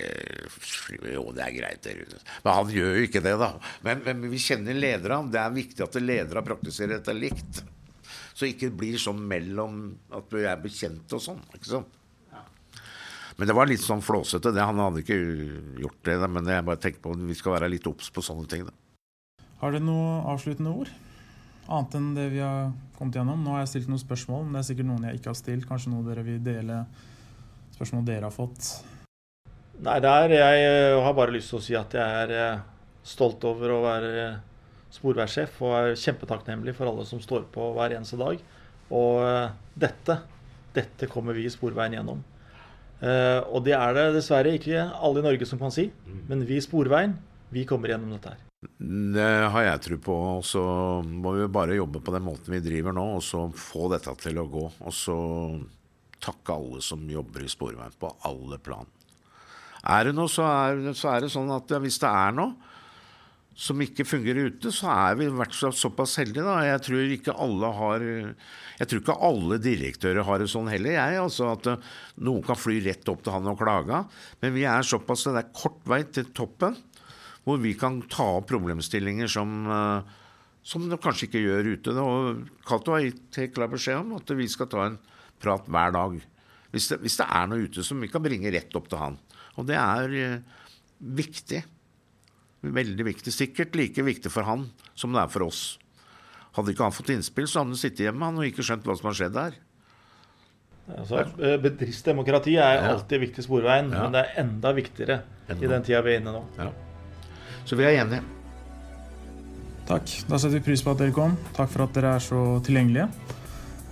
Jo, 1.17 1.25
det 1.35 1.49
er 1.49 1.57
greit, 1.57 1.83
det. 1.87 2.21
Men 2.45 2.61
han 2.61 2.75
gjør 2.77 3.01
jo 3.01 3.09
ikke 3.09 3.25
det, 3.27 3.35
da. 3.43 3.51
Men, 3.87 4.05
men 4.07 4.29
vi 4.31 4.43
kjenner 4.43 4.79
ledere. 4.79 5.19
Det 5.33 5.43
er 5.43 5.57
viktig 5.57 5.87
at 5.87 5.99
ledere 6.03 6.47
praktiserer 6.47 7.01
dette 7.01 7.17
likt. 7.17 7.65
Så 8.37 8.51
ikke 8.51 8.69
det 8.69 8.77
blir 8.77 8.99
sånn 9.01 9.23
mellom 9.25 9.79
at 10.13 10.27
du 10.29 10.43
er 10.43 10.59
bekjent 10.61 11.13
og 11.17 11.23
sånn. 11.25 11.41
ikke 11.57 11.71
sant? 11.71 11.95
Men 13.37 13.49
det 13.51 13.57
var 13.57 13.69
litt 13.69 13.85
sånn 13.85 14.05
flåsete. 14.05 14.53
det, 14.53 14.65
Han 14.65 14.81
hadde 14.81 15.03
ikke 15.03 15.17
gjort 15.83 16.03
det. 16.09 16.17
Men 16.33 16.49
jeg 16.49 16.65
bare 16.65 16.81
tenker 16.81 17.03
på 17.05 17.13
at 17.13 17.25
vi 17.29 17.37
skal 17.37 17.57
være 17.57 17.71
litt 17.73 17.89
obs 17.89 18.09
på 18.13 18.25
sånne 18.25 18.49
ting. 18.49 18.65
Da. 18.69 19.45
Har 19.61 19.73
dere 19.73 19.85
noe 19.85 20.23
avsluttende 20.33 20.73
ord? 20.73 20.93
Annet 21.67 21.97
enn 21.99 22.11
det 22.17 22.27
vi 22.33 22.41
har 22.45 22.71
kommet 22.97 23.19
gjennom. 23.19 23.43
Nå 23.45 23.55
har 23.55 23.65
jeg 23.65 23.73
stilt 23.75 23.91
noen 23.93 24.01
spørsmål, 24.01 24.45
men 24.45 24.57
det 24.57 24.63
er 24.63 24.69
sikkert 24.71 24.89
noen 24.89 25.09
jeg 25.09 25.21
ikke 25.21 25.33
har 25.33 25.39
stilt. 25.41 25.69
Kanskje 25.69 25.93
noe 25.93 26.07
dere 26.07 26.25
vil 26.25 26.41
dele 26.45 26.83
spørsmål 27.77 28.07
dere 28.09 28.29
har 28.29 28.37
fått? 28.37 28.71
Nei, 29.85 29.99
der 30.01 30.33
jeg 30.33 31.01
har 31.05 31.17
bare 31.17 31.35
lyst 31.35 31.53
til 31.53 31.59
å 31.59 31.65
si 31.65 31.77
at 31.77 31.93
jeg 31.93 32.21
er 32.23 32.33
eh, 32.33 32.61
stolt 33.05 33.45
over 33.45 33.75
å 33.75 33.83
være 33.85 34.13
sporveissjef 34.97 35.61
og 35.65 35.75
er 35.79 35.99
kjempetakknemlig 36.01 36.75
for 36.77 36.91
alle 36.91 37.05
som 37.09 37.21
står 37.23 37.47
på 37.55 37.71
hver 37.77 37.97
eneste 37.97 38.19
dag. 38.21 38.41
Og 38.91 39.21
uh, 39.23 39.53
dette, 39.77 40.19
dette 40.77 41.11
kommer 41.11 41.37
vi 41.37 41.47
i 41.47 41.53
Sporveien 41.53 41.99
gjennom. 41.99 42.25
Uh, 43.03 43.45
og 43.53 43.61
det 43.67 43.77
er 43.77 43.95
det 43.97 44.09
dessverre 44.17 44.57
ikke 44.57 44.89
alle 44.89 45.21
i 45.21 45.27
Norge 45.27 45.49
som 45.49 45.61
kan 45.61 45.75
si, 45.75 45.91
men 46.31 46.47
vi 46.49 46.57
i 46.57 46.65
Sporveien, 46.65 47.17
vi 47.53 47.67
kommer 47.69 47.93
gjennom 47.93 48.15
dette 48.17 48.33
her. 48.33 48.43
Det 48.77 49.31
har 49.53 49.67
jeg 49.67 49.83
tro 49.85 49.99
på. 50.09 50.17
Og 50.39 50.45
så 50.47 50.63
må 51.05 51.37
vi 51.37 51.49
bare 51.53 51.79
jobbe 51.79 52.01
på 52.03 52.15
den 52.15 52.25
måten 52.27 52.57
vi 52.57 52.63
driver 52.65 52.97
nå, 52.97 53.07
og 53.19 53.25
så 53.25 53.47
få 53.53 53.91
dette 53.93 54.15
til 54.23 54.41
å 54.41 54.49
gå. 54.51 54.65
Og 54.81 54.95
så 54.95 55.17
takke 56.23 56.57
alle 56.57 56.83
som 56.85 57.03
jobber 57.11 57.45
i 57.45 57.51
Sporveien 57.53 57.95
på 58.01 58.11
alle 58.27 58.59
plan. 58.63 58.89
Er 59.87 60.09
det 60.09 60.17
noe, 60.17 60.31
så 60.33 60.47
er, 60.49 60.81
så 60.99 61.13
er 61.13 61.27
det 61.27 61.35
sånn 61.35 61.53
at 61.55 61.71
hvis 61.83 62.01
det 62.03 62.11
er 62.11 62.33
noe, 62.35 62.73
som 63.57 63.81
ikke 63.81 64.05
fungerer 64.05 64.51
ute, 64.53 64.71
så 64.75 64.91
er 64.93 65.17
vi 65.17 65.31
vært 65.33 65.57
såpass 65.57 66.19
heldige. 66.21 66.45
da. 66.45 66.59
Jeg 66.67 66.83
tror 66.85 67.13
ikke 67.17 67.37
alle 67.41 67.71
har 67.79 68.05
jeg 68.77 68.91
tror 68.91 69.01
ikke 69.01 69.17
alle 69.25 69.57
direktører 69.63 70.27
har 70.29 70.43
det 70.43 70.51
sånn 70.53 70.69
heller, 70.69 70.93
jeg. 70.99 71.21
altså 71.23 71.49
At 71.55 71.69
uh, 71.71 71.95
noen 72.21 72.45
kan 72.45 72.59
fly 72.59 72.77
rett 72.85 73.09
opp 73.09 73.23
til 73.25 73.33
han 73.33 73.49
og 73.49 73.57
klage. 73.61 74.03
Men 74.43 74.53
vi 74.57 74.67
er 74.69 74.85
såpass 74.85 75.25
det 75.31 75.41
er 75.41 75.55
kort 75.57 75.81
vei 75.89 76.03
til 76.13 76.29
toppen, 76.37 76.77
hvor 77.47 77.61
vi 77.63 77.73
kan 77.79 78.03
ta 78.13 78.27
opp 78.37 78.51
problemstillinger 78.51 79.31
som, 79.33 79.55
uh, 79.71 80.05
som 80.67 80.85
de 80.91 81.01
kanskje 81.01 81.31
ikke 81.31 81.45
gjør 81.47 81.73
ute. 81.73 81.97
Og 82.03 82.43
Cato 82.69 82.97
har 82.97 83.07
gitt 83.07 83.41
helt 83.41 83.57
klar 83.57 83.73
beskjed 83.73 84.03
om 84.03 84.19
at 84.19 84.37
vi 84.37 84.51
skal 84.53 84.69
ta 84.73 84.85
en 84.91 85.01
prat 85.41 85.65
hver 85.65 85.97
dag. 85.97 86.19
Hvis 86.75 86.91
det, 86.93 87.01
hvis 87.01 87.17
det 87.17 87.31
er 87.33 87.49
noe 87.49 87.65
ute 87.65 87.87
som 87.87 88.05
vi 88.05 88.13
kan 88.13 88.25
bringe 88.25 88.53
rett 88.53 88.77
opp 88.77 88.93
til 88.93 89.01
han. 89.01 89.17
Og 89.57 89.65
det 89.71 89.81
er 89.81 90.19
uh, 90.37 90.69
viktig. 91.17 91.65
Veldig 92.75 93.07
viktig. 93.07 93.33
Sikkert 93.35 93.77
like 93.79 94.03
viktig 94.07 94.33
for 94.33 94.47
han 94.49 94.69
som 94.95 95.15
det 95.15 95.23
er 95.23 95.31
for 95.33 95.47
oss. 95.47 95.79
Hadde 96.57 96.73
ikke 96.73 96.87
han 96.87 96.95
fått 96.95 97.13
innspill, 97.13 97.49
så 97.49 97.61
hadde 97.61 97.75
han 97.75 97.81
sittet 97.81 98.07
hjemme 98.07 98.25
han 98.25 98.39
og 98.41 98.49
ikke 98.49 98.65
skjønt 98.65 98.87
hva 98.89 98.97
som 98.97 99.11
har 99.11 99.19
skjedd 99.19 99.35
der. 99.37 99.59
Altså, 100.87 101.25
eh, 101.43 101.57
bedriftsdemokrati 101.61 102.55
er 102.63 102.79
ja. 102.79 102.93
alltid 102.93 103.25
viktig 103.25 103.45
Sporveien, 103.45 103.91
ja. 103.91 104.05
men 104.05 104.15
det 104.15 104.23
er 104.23 104.41
enda 104.45 104.71
viktigere 104.77 105.19
enda. 105.49 105.59
i 105.59 105.71
den 105.73 105.87
tida 105.87 106.01
vi 106.07 106.15
er 106.15 106.23
inne 106.23 106.35
nå. 106.37 106.45
Ja. 106.61 106.71
Så 107.67 107.79
vi 107.79 107.87
er 107.89 107.99
enige. 108.05 108.23
Takk. 109.87 110.13
Da 110.31 110.39
setter 110.39 110.59
vi 110.59 110.65
pris 110.67 110.83
på 110.83 110.95
at 110.95 111.03
dere 111.03 111.15
kom. 111.15 111.35
Takk 111.59 111.71
for 111.73 111.87
at 111.87 111.95
dere 111.95 112.17
er 112.17 112.23
så 112.23 112.41
tilgjengelige. 112.67 113.09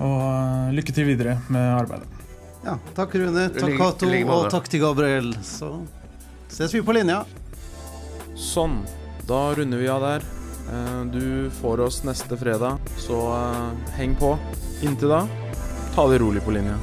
Og 0.03 0.21
eh, 0.23 0.75
lykke 0.79 0.95
til 0.95 1.11
videre 1.11 1.37
med 1.55 1.69
arbeidet. 1.75 2.11
Ja, 2.65 2.79
takk 2.97 3.19
Rune, 3.21 3.49
takk 3.53 3.75
Cato, 3.77 4.09
og 4.33 4.47
takk 4.55 4.71
til 4.73 4.81
Gabriel. 4.81 5.35
Så 5.45 5.69
ses 6.49 6.73
vi 6.73 6.81
på 6.87 6.95
linja. 6.97 7.25
Sånn. 8.35 8.83
Da 9.29 9.55
runder 9.55 9.79
vi 9.79 9.89
av 9.89 10.03
der. 10.05 10.25
Eh, 10.73 11.05
du 11.13 11.51
får 11.61 11.81
oss 11.81 12.03
neste 12.05 12.37
fredag, 12.37 12.79
så 12.99 13.21
eh, 13.37 13.95
heng 13.99 14.17
på. 14.21 14.35
Inntil 14.83 15.09
da, 15.09 15.23
ta 15.95 16.09
det 16.11 16.19
rolig 16.19 16.45
på 16.45 16.57
linja. 16.57 16.79